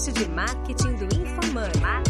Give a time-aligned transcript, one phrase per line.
[0.00, 2.09] podcast de marketing do InfoMoney.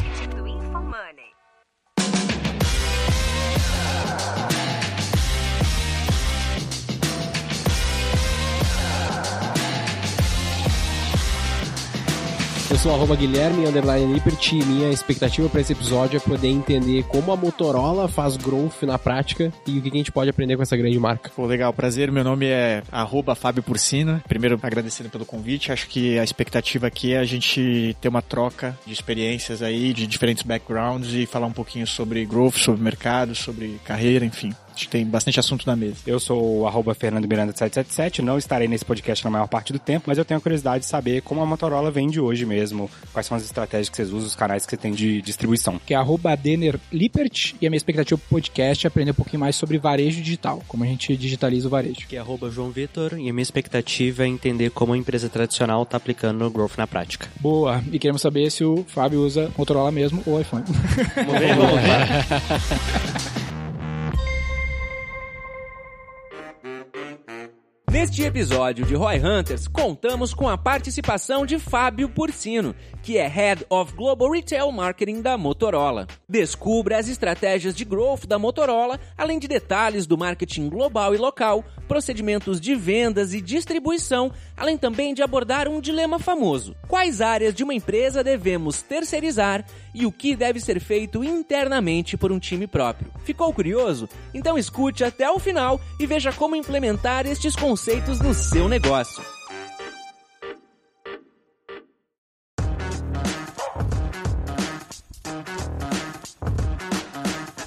[12.83, 17.31] Sou arroba Guilherme Underline Lippert e minha expectativa para esse episódio é poder entender como
[17.31, 20.79] a Motorola faz growth na prática e o que a gente pode aprender com essa
[20.79, 21.31] grande marca.
[21.37, 22.11] Pô, legal, prazer.
[22.11, 24.25] Meu nome é arroba Fábio Porcina.
[24.27, 25.71] Primeiro, agradecendo pelo convite.
[25.71, 30.07] Acho que a expectativa aqui é a gente ter uma troca de experiências aí, de
[30.07, 34.55] diferentes backgrounds e falar um pouquinho sobre growth, sobre mercado, sobre carreira, enfim.
[34.89, 35.97] Tem bastante assunto na mesa.
[36.07, 39.79] Eu sou o arroba Fernando Miranda 777, não estarei nesse podcast na maior parte do
[39.79, 43.27] tempo, mas eu tenho a curiosidade de saber como a Motorola vende hoje mesmo, quais
[43.27, 45.81] são as estratégias que vocês usam, os canais que você tem de distribuição.
[45.85, 49.41] Que é arroba Denner Lippert, e a minha expectativa pro podcast é aprender um pouquinho
[49.41, 52.07] mais sobre varejo digital, como a gente digitaliza o varejo.
[52.09, 55.83] Que é arroba João Vitor, e a minha expectativa é entender como a empresa tradicional
[55.83, 57.29] está aplicando o growth na prática.
[57.41, 60.65] Boa, e queremos saber se o Fábio usa Motorola mesmo ou iPhone.
[60.67, 61.41] Vamos
[67.91, 73.67] Neste episódio de Roy Hunters, contamos com a participação de Fábio Porcino, que é Head
[73.69, 76.07] of Global Retail Marketing da Motorola.
[76.29, 81.65] Descubra as estratégias de growth da Motorola, além de detalhes do marketing global e local,
[81.89, 87.65] procedimentos de vendas e distribuição, além também de abordar um dilema famoso: quais áreas de
[87.65, 93.11] uma empresa devemos terceirizar e o que deve ser feito internamente por um time próprio.
[93.25, 94.09] Ficou curioso?
[94.33, 97.80] Então escute até o final e veja como implementar estes conceitos
[98.21, 99.40] no seu negócio.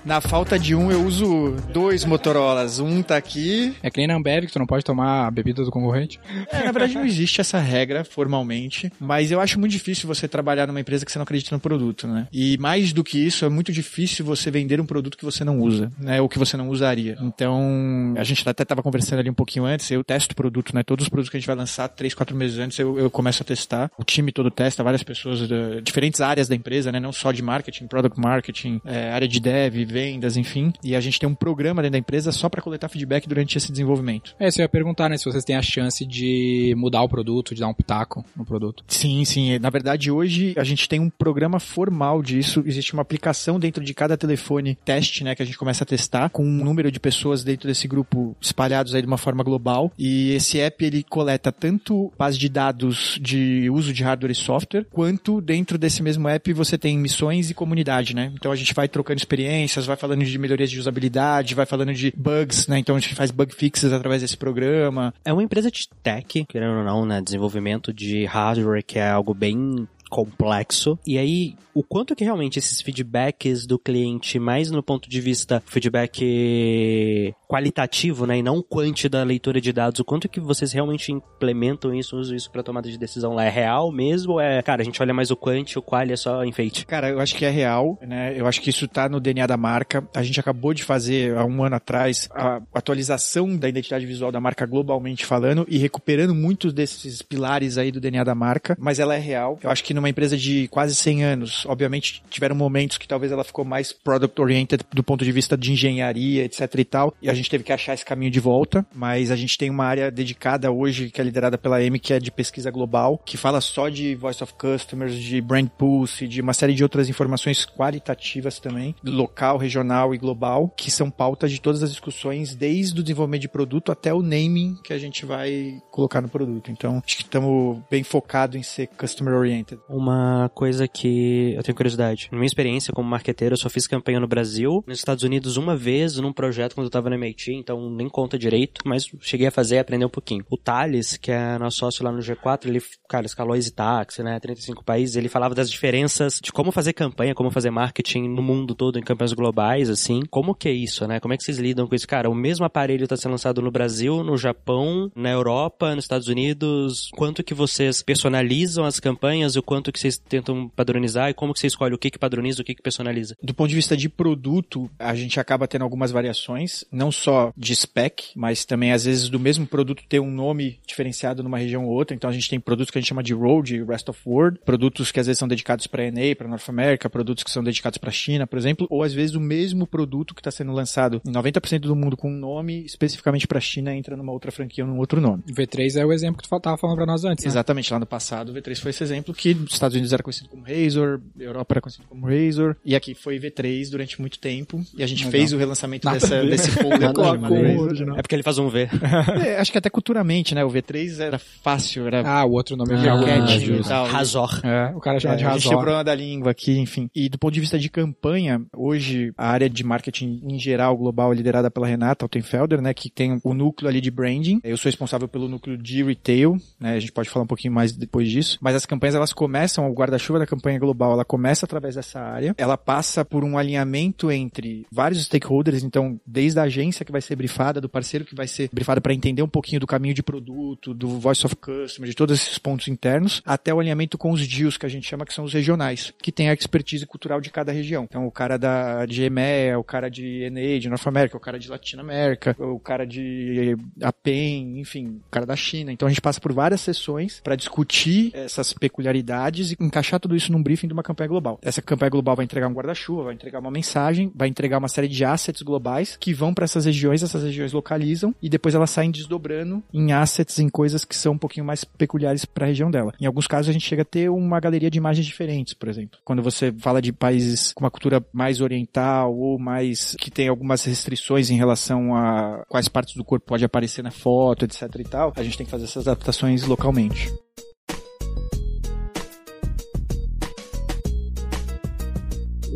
[0.06, 2.80] Na falta de um, eu uso dois Motorolas.
[2.80, 3.74] Um tá aqui.
[3.82, 6.20] É que nem na Ambev, que tu não pode tomar a bebida do concorrente.
[6.52, 10.68] É, na verdade não existe essa regra formalmente, mas eu acho muito difícil você trabalhar
[10.68, 12.28] numa empresa que você não acredita no produto, né?
[12.34, 15.62] E mais do que isso, é muito difícil você vender um produto que você não
[15.62, 16.20] usa, né?
[16.20, 17.18] Ou que você não usaria.
[17.22, 20.84] Então, a gente até tava conversando ali um pouquinho antes, eu testo o produto, né?
[20.84, 23.42] Todos os produtos que a gente vai lançar, três, quatro meses antes, eu, eu começo
[23.42, 23.90] a testar.
[23.98, 27.00] O time todo testa, várias pessoas de diferentes áreas da empresa, né?
[27.00, 30.74] Não só de marketing, product marketing, é, área de dev, vendas, enfim.
[30.84, 33.72] E a gente tem um programa dentro da empresa só para coletar feedback durante esse
[33.72, 34.36] desenvolvimento.
[34.40, 37.62] É, você ia perguntar, né, se vocês têm a chance de mudar o produto, de
[37.62, 38.84] dar um pitaco no produto.
[38.88, 39.58] Sim, sim.
[39.60, 42.64] Na verdade, hoje a gente tem um programa formal disso.
[42.66, 46.30] Existe uma aplicação dentro de cada telefone teste, né, que a gente começa a testar
[46.30, 49.92] com um número de pessoas dentro desse grupo espalhados aí de uma forma global.
[49.98, 54.86] E esse app ele coleta tanto base de dados de uso de hardware e software,
[54.92, 58.32] quanto dentro desse mesmo app você tem missões e comunidade, né?
[58.34, 62.14] Então a gente vai trocando experiências, vai falando de melhorias de usabilidade, vai falando de
[62.16, 62.80] bugs, né?
[62.80, 65.14] Então a gente faz bug fixes através desse programa.
[65.24, 67.22] É uma empresa de tech, querendo ou não, né?
[67.22, 71.00] Desenvolvimento de hardware, que é algo bem complexo.
[71.08, 75.62] E aí, o quanto que realmente esses feedbacks do cliente, mais no ponto de vista
[75.66, 81.12] feedback qualitativo, né, e não quanti da leitura de dados, o quanto que vocês realmente
[81.12, 83.46] implementam isso, usam isso para tomada de decisão lá?
[83.46, 86.16] É real mesmo ou é, cara, a gente olha mais o quanti, o qual é
[86.16, 86.86] só enfeite?
[86.86, 88.40] Cara, eu acho que é real, né?
[88.40, 90.08] Eu acho que isso tá no DNA da marca.
[90.16, 94.40] A gente acabou de fazer há um ano atrás a atualização da identidade visual da
[94.40, 99.16] marca globalmente falando e recuperando muitos desses pilares aí do DNA da marca, mas ela
[99.16, 99.58] é real.
[99.64, 103.44] Eu acho que numa empresa de quase 100 anos, obviamente tiveram momentos que talvez ela
[103.44, 107.34] ficou mais product oriented do ponto de vista de engenharia, etc e tal, e a
[107.34, 110.70] gente teve que achar esse caminho de volta, mas a gente tem uma área dedicada
[110.70, 114.14] hoje que é liderada pela M, que é de pesquisa global, que fala só de
[114.16, 119.58] voice of customers, de brand pulse, de uma série de outras informações qualitativas também, local,
[119.58, 123.92] regional e global, que são pautas de todas as discussões, desde o desenvolvimento de produto
[123.92, 126.72] até o naming que a gente vai colocar no produto.
[126.72, 129.80] Então, acho que estamos bem focados em ser customer oriented.
[129.94, 132.28] Uma coisa que eu tenho curiosidade.
[132.32, 135.76] Na minha experiência como marqueteiro, eu só fiz campanha no Brasil, nos Estados Unidos uma
[135.76, 139.52] vez, num projeto quando eu tava na MIT, então nem conta direito, mas cheguei a
[139.52, 140.44] fazer e aprender um pouquinho.
[140.50, 144.40] O Thales, que é nosso sócio lá no G4, ele, cara, escalou Easy Taxi, né,
[144.40, 148.74] 35 países, ele falava das diferenças de como fazer campanha, como fazer marketing no mundo
[148.74, 150.22] todo, em campanhas globais, assim.
[150.28, 151.20] Como que é isso, né?
[151.20, 152.08] Como é que vocês lidam com isso?
[152.08, 156.28] Cara, o mesmo aparelho tá sendo lançado no Brasil, no Japão, na Europa, nos Estados
[156.28, 157.12] Unidos.
[157.16, 161.60] Quanto que vocês personalizam as campanhas, o quanto que vocês tentam padronizar e como que
[161.60, 163.36] você escolhe o que que padroniza, o que que personaliza?
[163.42, 167.76] Do ponto de vista de produto, a gente acaba tendo algumas variações, não só de
[167.76, 171.92] spec, mas também às vezes do mesmo produto ter um nome diferenciado numa região ou
[171.92, 172.16] outra.
[172.16, 175.12] Então a gente tem produtos que a gente chama de road, rest of world, produtos
[175.12, 178.12] que às vezes são dedicados para NA, para North America, produtos que são dedicados para
[178.12, 181.80] China, por exemplo, ou às vezes o mesmo produto que está sendo lançado em 90%
[181.80, 185.20] do mundo com um nome especificamente para China entra numa outra franquia ou num outro
[185.20, 185.42] nome.
[185.50, 187.50] O V3 é o exemplo que tu tava falando pra nós antes, né?
[187.50, 190.64] Exatamente, lá no passado o V3 foi esse exemplo que Estados Unidos era conhecido como
[190.66, 195.08] Razor, Europa era conhecido como Razor, e aqui foi V3 durante muito tempo, e a
[195.08, 195.32] gente Legal.
[195.32, 198.18] fez o relançamento Nada dessa, desse folder Razor.
[198.18, 198.90] É porque ele faz um V.
[199.44, 200.64] É, acho que até culturalmente, né?
[200.64, 204.08] O V3 era fácil, era Ah, o outro nome é Ah, e tal.
[204.08, 204.62] Razor.
[204.64, 205.78] É, o cara chama É, de a gente tem Razor.
[205.84, 207.10] problema da língua aqui, enfim.
[207.16, 211.32] E do ponto de vista de campanha, hoje a área de marketing em geral global
[211.32, 214.60] é liderada pela Renata Altenfelder, né, que tem o núcleo ali de branding.
[214.64, 217.92] Eu sou responsável pelo núcleo de retail, né, a gente pode falar um pouquinho mais
[217.92, 218.58] depois disso.
[218.62, 219.53] Mas as campanhas elas começam,
[219.90, 222.56] o guarda-chuva da campanha global, ela começa através dessa área.
[222.58, 227.36] Ela passa por um alinhamento entre vários stakeholders, então desde a agência que vai ser
[227.36, 230.94] brifada, do parceiro que vai ser brifado para entender um pouquinho do caminho de produto,
[230.94, 234.78] do voice of customer, de todos esses pontos internos, até o alinhamento com os deals
[234.78, 237.72] que a gente chama que são os regionais, que tem a expertise cultural de cada
[237.72, 238.04] região.
[238.04, 241.60] Então o cara da de EMEA, o cara de NA, de North America, o cara
[241.60, 245.92] de Latinoamérica, o cara de APEN, enfim, o cara da China.
[245.92, 250.52] Então a gente passa por várias sessões para discutir essas peculiaridades e encaixar tudo isso
[250.52, 251.60] num briefing de uma campanha global.
[251.62, 255.08] Essa campanha global vai entregar um guarda-chuva, vai entregar uma mensagem, vai entregar uma série
[255.08, 259.12] de assets globais que vão para essas regiões, essas regiões localizam e depois elas saem
[259.12, 263.14] desdobrando em assets, em coisas que são um pouquinho mais peculiares para a região dela.
[263.20, 266.20] Em alguns casos a gente chega a ter uma galeria de imagens diferentes, por exemplo.
[266.24, 270.84] Quando você fala de países com uma cultura mais oriental ou mais que tem algumas
[270.84, 275.34] restrições em relação a quais partes do corpo pode aparecer na foto, etc e tal,
[275.36, 277.32] a gente tem que fazer essas adaptações localmente.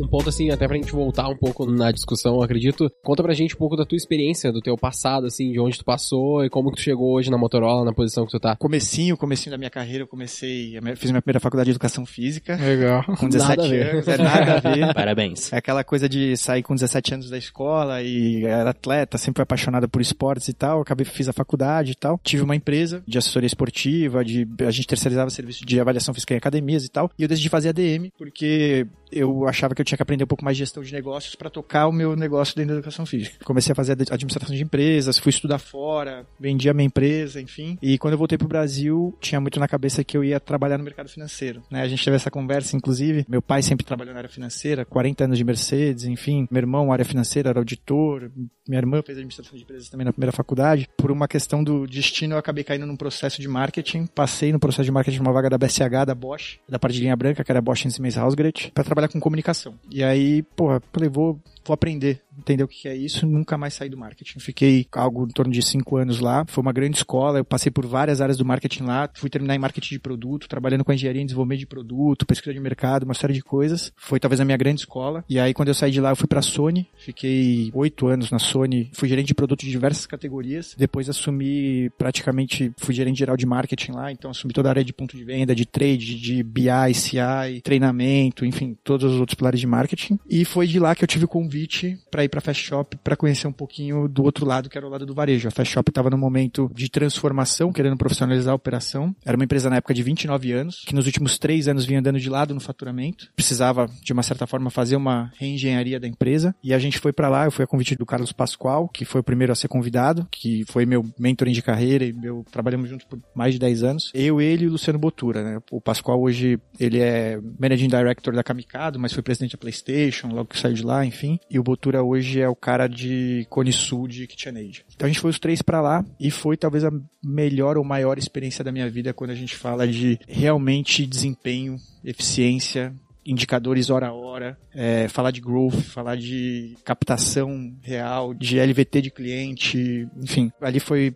[0.02, 2.90] Um ponto assim, até pra gente voltar um pouco na discussão, eu acredito.
[3.02, 5.84] Conta pra gente um pouco da tua experiência, do teu passado, assim, de onde tu
[5.84, 8.56] passou e como que tu chegou hoje na Motorola, na posição que tu tá.
[8.56, 12.56] Comecinho, comecinho da minha carreira, eu comecei, minha- fiz minha primeira faculdade de educação física,
[12.56, 13.04] Legal.
[13.18, 13.90] com 17 Nada a ver.
[13.94, 14.94] anos, é nada a ver.
[14.94, 15.52] Parabéns.
[15.52, 19.42] É aquela coisa de sair com 17 anos da escola e era atleta, sempre foi
[19.42, 20.80] apaixonada por esportes e tal.
[20.80, 22.20] Acabei, fiz a faculdade e tal.
[22.22, 26.36] Tive uma empresa de assessoria esportiva, de, a gente terceirizava serviço de avaliação física em
[26.38, 27.10] academias e tal.
[27.18, 30.44] E eu decidi fazer ADM porque eu achava que eu tinha que aprender um pouco
[30.44, 33.36] mais de gestão de negócios para tocar o meu negócio dentro da educação física.
[33.44, 37.78] Comecei a fazer ad- administração de empresas, fui estudar fora, vendi a minha empresa, enfim.
[37.82, 40.84] E quando eu voltei pro Brasil, tinha muito na cabeça que eu ia trabalhar no
[40.84, 41.62] mercado financeiro.
[41.70, 41.82] Né?
[41.82, 43.24] A gente teve essa conversa, inclusive.
[43.28, 46.46] Meu pai sempre trabalhou na área financeira, 40 anos de Mercedes, enfim.
[46.50, 48.30] Meu irmão, área financeira, era auditor.
[48.68, 50.88] Minha irmã fez administração de empresas também na primeira faculdade.
[50.96, 54.06] Por uma questão do destino, eu acabei caindo num processo de marketing.
[54.06, 57.16] Passei no processo de marketing numa vaga da BSH, da Bosch, da parte de linha
[57.16, 59.74] branca, que era Bosch Siemens Hausgerät, para trabalhar com comunicação.
[59.90, 63.88] E aí, porra, falei, vou, vou aprender, entender o que é isso, nunca mais saí
[63.88, 64.38] do marketing.
[64.38, 66.44] Fiquei algo em torno de cinco anos lá.
[66.46, 69.10] Foi uma grande escola, eu passei por várias áreas do marketing lá.
[69.14, 72.60] Fui terminar em marketing de produto, trabalhando com engenharia em desenvolvimento de produto, pesquisa de
[72.60, 73.92] mercado, uma série de coisas.
[73.96, 75.24] Foi talvez a minha grande escola.
[75.28, 76.86] E aí, quando eu saí de lá, eu fui pra Sony.
[76.96, 78.90] Fiquei oito anos na Sony.
[78.92, 80.74] Fui gerente de produto de diversas categorias.
[80.78, 84.12] Depois assumi praticamente, fui gerente geral de marketing lá.
[84.12, 88.44] Então assumi toda a área de ponto de venda, de trade, de BI, CI, treinamento,
[88.44, 90.18] enfim, todos os outros pilares de marketing.
[90.28, 93.16] E foi de lá que eu tive o convite para ir para Fast Shop para
[93.16, 95.48] conhecer um pouquinho do outro lado, que era o lado do varejo.
[95.48, 99.14] A Fast Shop estava num momento de transformação, querendo profissionalizar a operação.
[99.24, 102.20] Era uma empresa na época de 29 anos, que nos últimos três anos vinha andando
[102.20, 103.28] de lado no faturamento.
[103.34, 106.54] Precisava, de uma certa forma, fazer uma reengenharia da empresa.
[106.62, 109.20] E a gente foi para lá, eu fui a convite do Carlos Pascoal, que foi
[109.20, 113.06] o primeiro a ser convidado, que foi meu mentoring de carreira e meu, trabalhamos juntos
[113.06, 114.10] por mais de 10 anos.
[114.14, 115.58] Eu, ele e o Luciano Botura, né?
[115.70, 120.48] O Pascoal hoje, ele é Managing Director da Kamikado, mas foi presidente da PlayStation, logo
[120.48, 121.38] que saiu de lá, enfim.
[121.50, 124.84] E o Botura hoje é o cara de Cone Sul de KitchenAid.
[124.94, 126.90] Então a gente foi os três para lá e foi talvez a
[127.24, 132.94] melhor ou maior experiência da minha vida quando a gente fala de realmente desempenho, eficiência,
[133.24, 139.10] indicadores hora a hora, é, falar de growth, falar de captação real, de LVT de
[139.10, 141.14] cliente, enfim, ali foi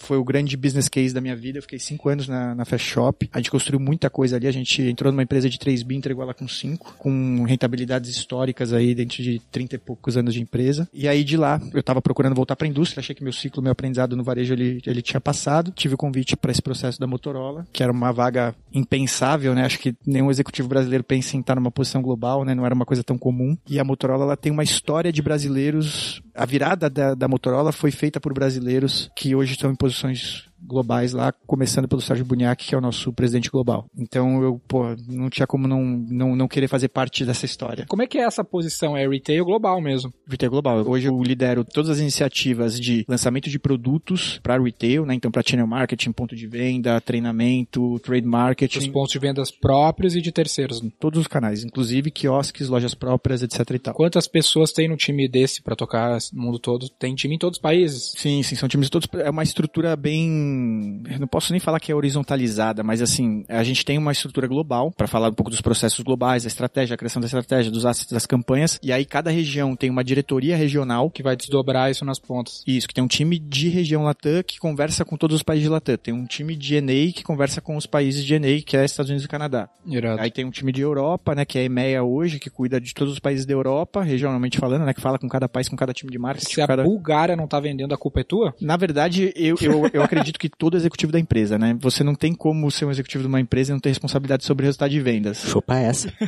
[0.00, 1.58] foi o grande business case da minha vida.
[1.58, 3.28] Eu fiquei cinco anos na, na Fast Shop.
[3.32, 4.46] A gente construiu muita coisa ali.
[4.46, 8.72] A gente entrou numa empresa de 3 bi, entregou ela com 5, com rentabilidades históricas
[8.72, 10.88] aí dentro de 30 e poucos anos de empresa.
[10.92, 13.00] E aí de lá, eu tava procurando voltar para a indústria.
[13.00, 15.72] Achei que meu ciclo, meu aprendizado no varejo ele, ele tinha passado.
[15.72, 19.64] Tive o convite para esse processo da Motorola, que era uma vaga impensável, né?
[19.64, 22.54] Acho que nenhum executivo brasileiro pensa em estar numa posição global, né?
[22.54, 23.56] Não era uma coisa tão comum.
[23.68, 26.22] E a Motorola ela tem uma história de brasileiros.
[26.34, 31.12] A virada da, da Motorola foi feita por brasileiros que hoje estão em posições globais
[31.12, 33.86] lá, começando pelo Sérgio Buniac, que é o nosso presidente global.
[33.96, 37.86] Então eu, pô, não tinha como não, não, não querer fazer parte dessa história.
[37.88, 38.96] Como é que é essa posição?
[38.96, 40.12] É retail global mesmo.
[40.28, 40.84] Retail global.
[40.86, 45.14] Hoje eu lidero todas as iniciativas de lançamento de produtos para retail, né?
[45.14, 50.14] Então para channel marketing, ponto de venda, treinamento, trade Os marketing, pontos de vendas próprios
[50.16, 50.82] e de terceiros.
[50.98, 53.94] todos os canais, inclusive quiosques, lojas próprias, etc e tal.
[53.94, 56.88] Quantas pessoas tem no time desse pra tocar no mundo todo?
[56.88, 58.12] Tem time em todos os países.
[58.16, 59.08] Sim, sim, são times todos.
[59.14, 63.44] É uma estrutura bem bem, eu não posso nem falar que é horizontalizada, mas assim,
[63.48, 66.94] a gente tem uma estrutura global para falar um pouco dos processos globais, da estratégia,
[66.94, 70.56] a criação da estratégia, dos assets das campanhas, e aí cada região tem uma diretoria
[70.56, 72.62] regional Que vai desdobrar isso nas pontas.
[72.66, 75.68] isso, que tem um time de região Latam que conversa com todos os países de
[75.68, 75.96] Latam.
[75.96, 79.10] Tem um time de ENEI que conversa com os países de ENEI, que é Estados
[79.10, 79.68] Unidos e Canadá.
[79.86, 80.20] Irado.
[80.20, 82.94] Aí tem um time de Europa, né, que é a EMEA hoje, que cuida de
[82.94, 85.92] todos os países da Europa, regionalmente falando, né, que fala com cada país, com cada
[85.92, 86.52] time de marketing.
[86.52, 86.82] Se a cada...
[86.82, 88.54] Bulgária não tá vendendo, a culpa é tua?
[88.60, 91.76] Na verdade, eu, eu, eu acredito que todo executivo da empresa, né?
[91.80, 94.64] Você não tem como ser um executivo de uma empresa e não ter responsabilidade sobre
[94.64, 95.38] o resultado de vendas.
[95.38, 96.12] Chupa essa.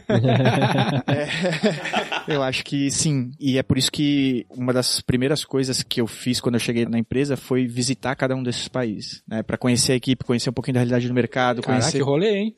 [2.27, 3.33] Eu acho que sim.
[3.39, 6.87] E é por isso que uma das primeiras coisas que eu fiz quando eu cheguei
[6.87, 9.43] na empresa foi visitar cada um desses países, né?
[9.43, 11.99] Pra conhecer a equipe, conhecer um pouquinho da realidade do mercado, Caraca, conhecer...
[11.99, 12.57] que rolê, hein?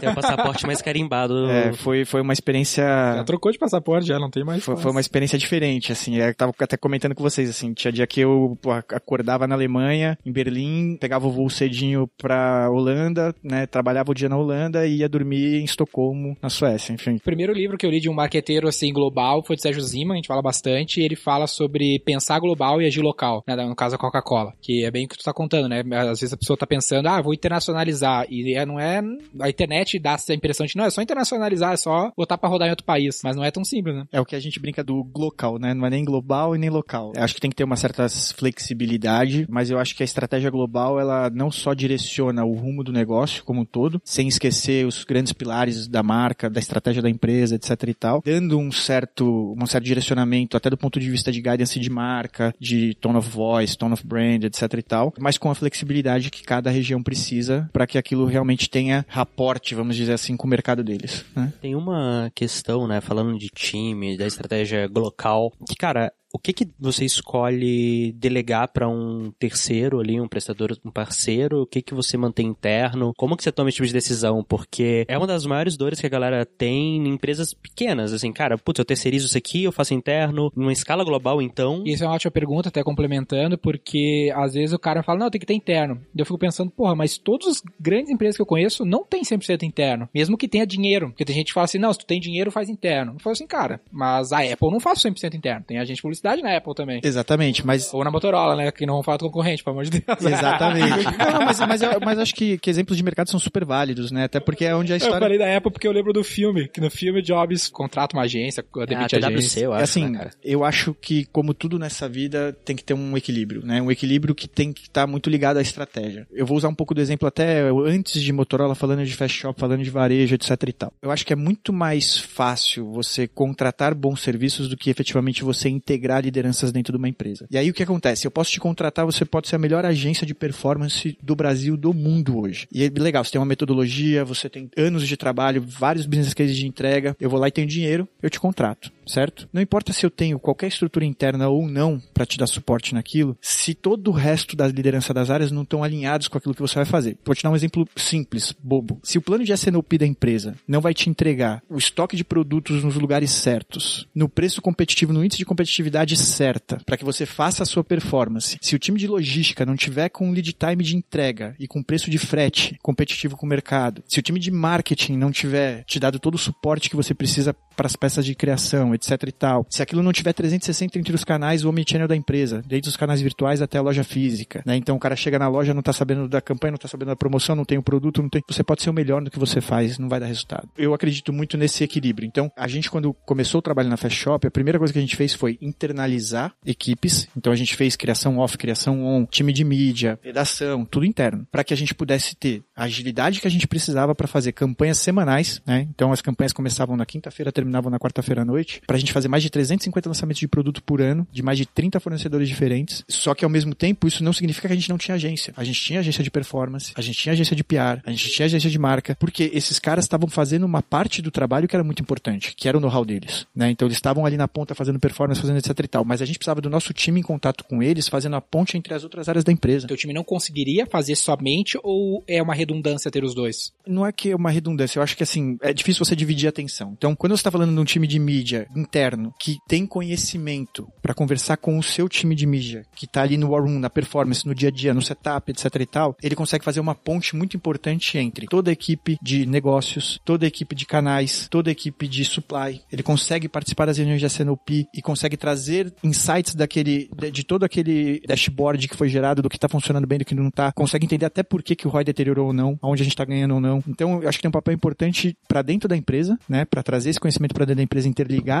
[0.00, 1.48] Tem o passaporte mais carimbado.
[1.48, 2.84] É, foi, foi uma experiência...
[2.84, 4.64] Já trocou de passaporte, já não tem mais.
[4.64, 6.16] Foi, foi uma experiência diferente, assim.
[6.16, 7.72] Eu tava até comentando com vocês, assim.
[7.72, 12.68] Tinha dia que eu pô, acordava na Alemanha, em Berlim, pegava o voo cedinho pra
[12.68, 13.66] Holanda, né?
[13.66, 17.16] Trabalhava o dia na Holanda e ia dormir em Estocolmo, na Suécia, enfim.
[17.16, 19.03] O primeiro livro que eu li de um marqueteiro assim global
[19.46, 22.86] foi de Sérgio Zima, a gente fala bastante, e ele fala sobre pensar global e
[22.86, 25.68] agir local, né, no caso a Coca-Cola, que é bem o que tu tá contando,
[25.68, 25.82] né?
[26.10, 29.02] Às vezes a pessoa tá pensando, ah, vou internacionalizar, e é- não é
[29.40, 32.68] a internet dá essa impressão de não, é só internacionalizar, é só botar pra rodar
[32.68, 34.04] em outro país, mas não é tão simples, né?
[34.12, 35.74] É o que a gente brinca do local, né?
[35.74, 37.12] Não é nem global e nem local.
[37.14, 40.50] Eu acho que tem que ter uma certa flexibilidade, mas eu acho que a estratégia
[40.50, 45.04] global, ela não só direciona o rumo do negócio como um todo, sem esquecer os
[45.04, 49.66] grandes pilares da marca, da estratégia da empresa, etc e tal, dando um certo, um
[49.66, 53.76] certo direcionamento até do ponto de vista de guidance de marca, de tone of voice,
[53.76, 57.86] tone of brand, etc e tal, mas com a flexibilidade que cada região precisa para
[57.86, 61.52] que aquilo realmente tenha raporte, vamos dizer assim, com o mercado deles, né?
[61.60, 66.68] Tem uma questão, né, falando de time, da estratégia local, que, cara, o que que
[66.80, 71.62] você escolhe delegar para um terceiro ali, um prestador, um parceiro?
[71.62, 73.12] O que que você mantém interno?
[73.16, 74.42] Como que você toma esse tipo de decisão?
[74.42, 78.58] Porque é uma das maiores dores que a galera tem em empresas pequenas, assim, cara,
[78.58, 81.84] putz, eu terceirizo isso aqui, eu faço interno, numa escala global, então...
[81.86, 85.38] Isso é uma ótima pergunta, até complementando, porque às vezes o cara fala, não, tem
[85.38, 86.00] que ter interno.
[86.12, 89.22] E eu fico pensando, porra, mas todas as grandes empresas que eu conheço não tem
[89.22, 91.10] 100% interno, mesmo que tenha dinheiro.
[91.10, 93.12] Porque tem gente que fala assim, não, se tu tem dinheiro, faz interno.
[93.12, 96.42] Eu falo assim, cara, mas a Apple não faz 100% interno, tem agente de publicidade
[96.42, 97.00] na Apple também.
[97.02, 100.00] Exatamente, mas Ou na Motorola, né, que não vão falar do concorrente, pelo amor de
[100.00, 100.04] Deus.
[100.24, 101.04] Exatamente.
[101.34, 104.24] Não, mas, mas, eu- mas acho que, que exemplos de mercado são super válidos, né?
[104.24, 105.20] Até porque é onde a Eu história.
[105.20, 108.64] falei da Apple porque eu lembro do filme, que no filme Jobs contrata uma agência,
[108.76, 109.60] Ah, demite a TWC, agência.
[109.60, 110.30] eu É acho, assim, né, cara?
[110.42, 113.80] eu acho que, como tudo nessa vida, tem que ter um equilíbrio, né?
[113.82, 116.26] Um equilíbrio que tem que estar muito ligado à estratégia.
[116.32, 119.58] Eu vou usar um pouco do exemplo até antes de Motorola, falando de fast shop,
[119.60, 120.92] falando de varejo, etc e tal.
[121.02, 125.68] Eu acho que é muito mais fácil você contratar bons serviços do que efetivamente você
[125.68, 127.46] integrar lideranças dentro de uma empresa.
[127.50, 128.26] E aí o que acontece?
[128.26, 131.92] Eu posso te contratar, você pode ser a melhor agência de performance do Brasil, do
[131.92, 132.66] mundo hoje.
[132.72, 136.56] E é legal, você tem uma metodologia, você tem anos de trabalho, vários business cases
[136.56, 137.16] de entrega.
[137.20, 139.48] Eu vou lá e tenho dinheiro, eu te contrato, certo?
[139.52, 143.36] Não importa se eu tenho qualquer estrutura interna ou não para te dar suporte naquilo,
[143.40, 146.76] se todo o resto da liderança das áreas não estão alinhados com aquilo que você
[146.76, 147.18] vai fazer.
[147.24, 149.00] Vou te dar um exemplo simples, bobo.
[149.02, 152.82] Se o plano de SNOP da empresa não vai te entregar o estoque de produtos
[152.82, 157.62] nos lugares certos, no preço competitivo, no índice de competitividade certa, para que você faça
[157.62, 158.58] a sua performance.
[158.60, 162.10] Se o time de logística não tiver com lead time de entrega e com preço
[162.10, 166.18] de frete competitivo com o mercado, se o time de marketing não tiver te dado
[166.18, 169.82] todo o suporte que você precisa para as peças de criação, etc e tal, se
[169.82, 173.62] aquilo não tiver 360 entre os canais, o omnichannel da empresa, desde os canais virtuais
[173.62, 174.76] até a loja física, né?
[174.76, 177.16] Então o cara chega na loja, não tá sabendo da campanha, não tá sabendo da
[177.16, 179.60] promoção, não tem o produto, não tem, você pode ser o melhor no que você
[179.60, 180.68] faz, não vai dar resultado.
[180.76, 182.26] Eu acredito muito nesse equilíbrio.
[182.26, 185.02] Então, a gente quando começou o trabalho na Fast Shop, a primeira coisa que a
[185.02, 187.28] gente fez foi internalizar equipes.
[187.36, 191.64] Então a gente fez criação off, criação on, time de mídia, redação, tudo interno, para
[191.64, 195.60] que a gente pudesse ter a agilidade que a gente precisava para fazer campanhas semanais,
[195.66, 195.88] né?
[195.90, 199.42] Então as campanhas começavam na quinta-feira, terminavam na quarta-feira à noite, pra gente fazer mais
[199.42, 203.04] de 350 lançamentos de produto por ano, de mais de 30 fornecedores diferentes.
[203.08, 205.52] Só que ao mesmo tempo, isso não significa que a gente não tinha agência.
[205.56, 208.46] A gente tinha agência de performance, a gente tinha agência de PR, a gente tinha
[208.46, 212.02] agência de marca, porque esses caras estavam fazendo uma parte do trabalho que era muito
[212.02, 213.70] importante, que era o know-how deles, né?
[213.70, 216.38] Então eles estavam ali na ponta fazendo performance, fazendo etc e tal, mas a gente
[216.38, 219.44] precisava do nosso time em contato com eles, fazendo a ponte entre as outras áreas
[219.44, 219.86] da empresa.
[219.86, 223.72] Teu time não conseguiria fazer somente ou é uma redundância ter os dois?
[223.86, 226.50] Não é que é uma redundância, eu acho que assim, é difícil você dividir a
[226.50, 226.94] atenção.
[226.96, 231.14] Então, quando você está falando de um time de mídia interno que tem conhecimento para
[231.14, 234.46] conversar com o seu time de mídia, que tá ali no war room, na performance,
[234.46, 237.56] no dia a dia, no setup, etc e tal, ele consegue fazer uma ponte muito
[237.56, 242.08] importante entre toda a equipe de negócios, toda a equipe de canais, toda a equipe
[242.08, 242.80] de supply.
[242.90, 247.64] Ele consegue participar das reuniões de SNOP e consegue trazer insights daquele, de, de todo
[247.64, 250.72] aquele dashboard que foi gerado, do que tá funcionando bem, do que não tá.
[250.72, 253.24] Consegue entender até por que, que o ROI deteriorou ou não, aonde a gente tá
[253.24, 253.82] ganhando ou não.
[253.86, 257.10] Então, eu acho que tem um papel importante para dentro da empresa, né, para trazer
[257.10, 258.08] esse conhecimento para dentro da empresa,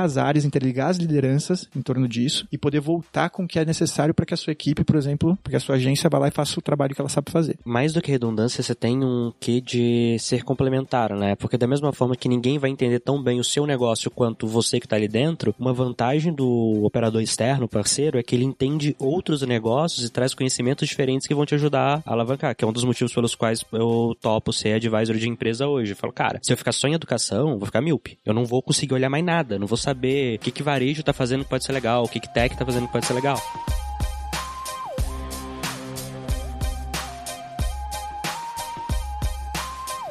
[0.04, 3.64] as áreas, interligar as lideranças em torno disso e poder voltar com o que é
[3.64, 6.30] necessário para que a sua equipe, por exemplo, porque a sua agência vá lá e
[6.30, 7.58] faça o trabalho que ela sabe fazer.
[7.64, 11.34] Mais do que redundância, você tem um quê de ser complementar, né?
[11.36, 14.78] Porque da mesma forma que ninguém vai entender tão bem o seu negócio quanto você
[14.78, 19.42] que tá ali dentro, uma vantagem do operador externo, parceiro, é que ele entende outros
[19.42, 22.84] negócios e traz conhecimentos diferentes que vão te ajudar a alavancar, que é um dos
[22.84, 25.92] motivos pelos quais eu topo ser advisor de empresa hoje.
[25.92, 28.18] Eu falo, cara, se eu ficar só em educação, vou ficar míope.
[28.24, 31.12] Eu não vou conseguir olhar mais nada, não vou saber o que, que varejo tá
[31.12, 33.38] fazendo que pode ser legal, o que, que tech tá fazendo que pode ser legal.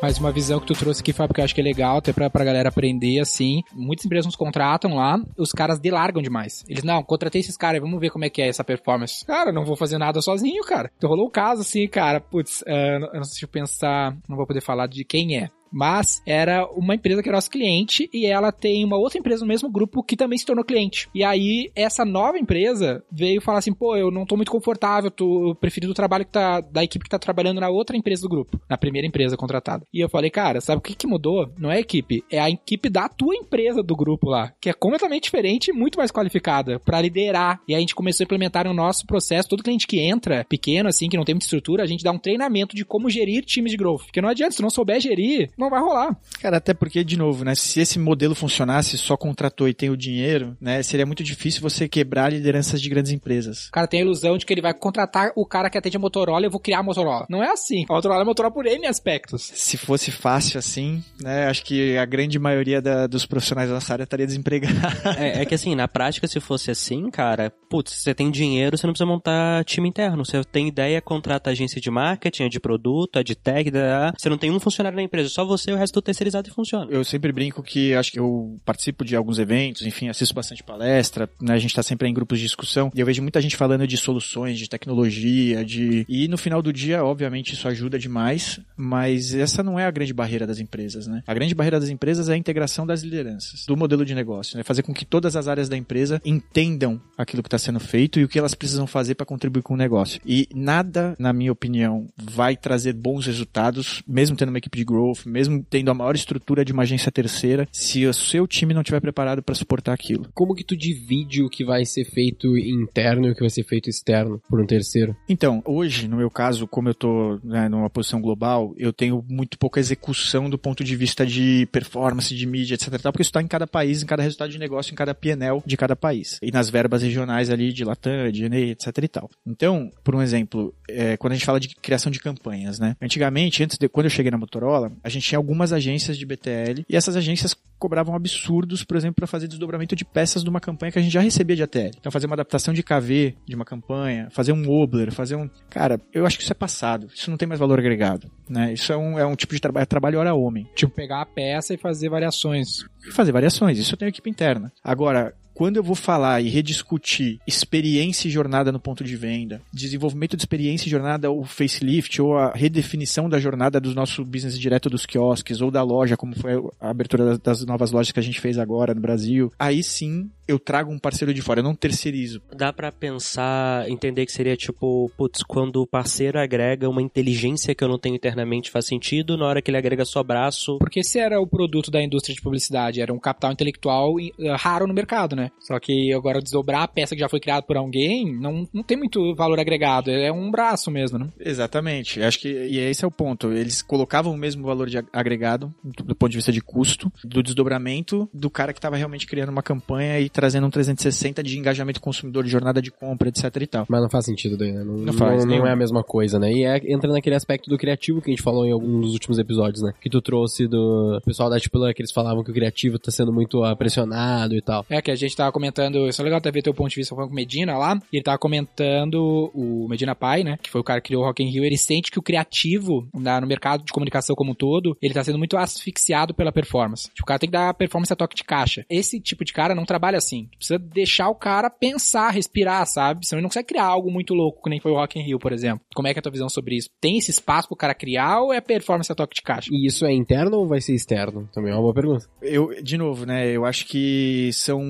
[0.04, 2.12] Mas uma visão que tu trouxe aqui, Fábio, que eu acho que é legal, até
[2.12, 3.62] pra, pra galera aprender, assim.
[3.72, 6.62] Muitas empresas nos contratam lá, os caras delargam demais.
[6.68, 9.26] Eles, não, contratei esses caras, vamos ver como é que é essa performance.
[9.26, 10.92] Cara, não vou fazer nada sozinho, cara.
[10.98, 14.36] Então rolou um caso, assim, cara, putz, uh, eu não sei se eu pensar, não
[14.36, 18.26] vou poder falar de quem é mas era uma empresa que era nosso cliente e
[18.26, 21.10] ela tem uma outra empresa no mesmo grupo que também se tornou cliente.
[21.14, 25.56] E aí, essa nova empresa veio falar assim, pô, eu não tô muito confortável, tô
[25.60, 28.60] preferindo o trabalho que tá, da equipe que tá trabalhando na outra empresa do grupo,
[28.70, 29.86] na primeira empresa contratada.
[29.92, 31.52] E eu falei, cara, sabe o que que mudou?
[31.58, 34.74] Não é a equipe, é a equipe da tua empresa do grupo lá, que é
[34.74, 37.60] completamente diferente e muito mais qualificada para liderar.
[37.68, 41.10] E a gente começou a implementar no nosso processo, todo cliente que entra, pequeno assim,
[41.10, 43.78] que não tem muita estrutura, a gente dá um treinamento de como gerir times de
[43.78, 44.04] growth.
[44.04, 46.16] Porque não adianta, se não souber gerir, não vai rolar.
[46.42, 47.56] Cara, até porque, de novo, né?
[47.56, 50.84] Se esse modelo funcionasse, só contratou e tem o dinheiro, né?
[50.84, 53.68] Seria muito difícil você quebrar lideranças de grandes empresas.
[53.68, 56.00] O cara tem a ilusão de que ele vai contratar o cara que atende a
[56.00, 57.26] Motorola e eu vou criar a Motorola.
[57.30, 57.86] Não é assim.
[57.90, 59.52] A Motorola é Motorola por N aspectos.
[59.54, 61.48] Se fosse fácil assim, né?
[61.48, 64.74] Acho que a grande maioria da, dos profissionais da nossa área estaria desempregada.
[65.18, 68.88] É, é que assim, na prática, se fosse assim, cara, putz, você tem dinheiro, você
[68.88, 70.26] não precisa montar time interno.
[70.26, 73.70] Você tem ideia, contrata agência de marketing, é de produto, é de tech,
[74.18, 76.52] você não tem um funcionário na empresa, só você e o resto tudo terceirizado e
[76.52, 76.92] funciona.
[76.92, 81.30] Eu sempre brinco que acho que eu participo de alguns eventos, enfim, assisto bastante palestra,
[81.42, 81.54] né?
[81.54, 83.98] A gente tá sempre em grupos de discussão e eu vejo muita gente falando de
[83.98, 86.06] soluções, de tecnologia, de.
[86.10, 90.14] E no final do dia, obviamente, isso ajuda demais, mas essa não é a grande
[90.14, 91.24] barreira das empresas, né?
[91.28, 94.64] A grande barreira das empresas é a integração das lideranças, do modelo de negócio, né?
[94.64, 98.24] Fazer com que todas as áreas da empresa entendam aquilo que está sendo feito e
[98.24, 100.20] o que elas precisam fazer para contribuir com o negócio.
[100.26, 105.26] E nada, na minha opinião, vai trazer bons resultados, mesmo tendo uma equipe de growth,
[105.26, 109.00] mesmo tendo a maior estrutura de uma agência terceira, se o seu time não estiver
[109.00, 110.28] preparado para suportar aquilo.
[110.34, 113.64] Como que tu divide o que vai ser feito interno e o que vai ser
[113.64, 115.16] feito externo por um terceiro?
[115.28, 119.58] Então, hoje, no meu caso, como eu tô né, numa posição global, eu tenho muito
[119.58, 122.90] pouca execução do ponto de vista de performance, de mídia, etc.
[123.02, 125.78] Porque isso está em cada país, em cada resultado de negócio, em cada PNL de
[125.78, 126.40] cada país.
[126.42, 129.30] E nas verbas regionais ali de Latam, de ENE, etc e tal.
[129.46, 132.96] Então, por um exemplo, é, quando a gente fala de criação de campanhas, né?
[133.02, 136.86] Antigamente, antes de quando eu cheguei na Motorola, a gente tinha algumas agências de BTL
[136.88, 140.92] e essas agências cobravam absurdos, por exemplo, para fazer desdobramento de peças de uma campanha
[140.92, 141.92] que a gente já recebia de ATL.
[142.00, 145.50] Então, fazer uma adaptação de KV de uma campanha, fazer um Obler, fazer um.
[145.70, 147.08] Cara, eu acho que isso é passado.
[147.14, 148.32] Isso não tem mais valor agregado.
[148.50, 148.72] Né?
[148.72, 150.66] Isso é um, é um tipo de trabalho, é trabalho hora homem.
[150.76, 152.86] Tipo, pegar a peça e fazer variações.
[153.06, 153.78] E fazer variações.
[153.78, 154.72] Isso eu tenho equipe interna.
[154.82, 160.36] Agora, quando eu vou falar e rediscutir experiência e jornada no ponto de venda, desenvolvimento
[160.36, 164.90] de experiência e jornada, o facelift, ou a redefinição da jornada do nosso business direto
[164.90, 168.42] dos quiosques, ou da loja, como foi a abertura das novas lojas que a gente
[168.42, 172.42] fez agora no Brasil, aí sim eu trago um parceiro de fora, eu não terceirizo.
[172.56, 177.84] Dá para pensar, entender que seria tipo, putz, quando o parceiro agrega uma inteligência que
[177.84, 180.78] eu não tenho internamente faz sentido, na hora que ele agrega só braço.
[180.80, 184.16] Porque esse era o produto da indústria de publicidade, era um capital intelectual
[184.58, 185.52] raro no mercado, né?
[185.60, 188.98] Só que agora desdobrar a peça que já foi criada por alguém não, não tem
[188.98, 191.30] muito valor agregado, é um braço mesmo, né?
[191.40, 192.22] Exatamente.
[192.22, 193.52] Acho que e esse é o ponto.
[193.52, 198.30] Eles colocavam o mesmo valor de agregado do ponto de vista de custo, do desdobramento
[198.34, 202.44] do cara que estava realmente criando uma campanha e trazendo um 360 de engajamento consumidor,
[202.44, 203.86] de jornada de compra, etc e tal.
[203.88, 204.84] Mas não faz sentido daí, né?
[204.84, 205.66] Não, Não faz, Não, nenhum.
[205.68, 206.52] é a mesma coisa, né?
[206.52, 209.38] E é, entra naquele aspecto do criativo que a gente falou em algum dos últimos
[209.40, 209.94] episódios, né?
[210.02, 213.32] Que tu trouxe do pessoal da Tipula, que eles falavam que o criativo tá sendo
[213.32, 214.86] muito pressionado e tal.
[214.90, 217.14] É que a gente tava comentando, isso é legal até ver teu ponto de vista
[217.16, 220.82] falando com o Medina lá, e ele tava comentando o Medina Pai, né, que foi
[220.82, 223.48] o cara que criou o Rock in Rio, ele sente que o criativo na- no
[223.48, 227.10] mercado de comunicação como um todo, ele tá sendo muito asfixiado pela performance.
[227.10, 228.86] Tipo, o cara tem que dar performance a toque de caixa.
[228.90, 230.50] Esse tipo de cara não trabalha assim.
[230.58, 233.26] Precisa deixar o cara pensar, respirar, sabe?
[233.26, 235.40] Senão ele não consegue criar algo muito louco, que nem foi o Rock in Rio,
[235.40, 235.82] por exemplo.
[235.96, 236.90] Como é que é a tua visão sobre isso?
[237.02, 239.70] Tem esse espaço pro cara criar ou é performance a toque de caixa?
[239.72, 241.50] E isso é interno ou vai ser externo?
[241.54, 242.26] Também é uma boa pergunta.
[242.42, 243.50] Eu, de novo, né?
[243.50, 244.82] Eu acho que são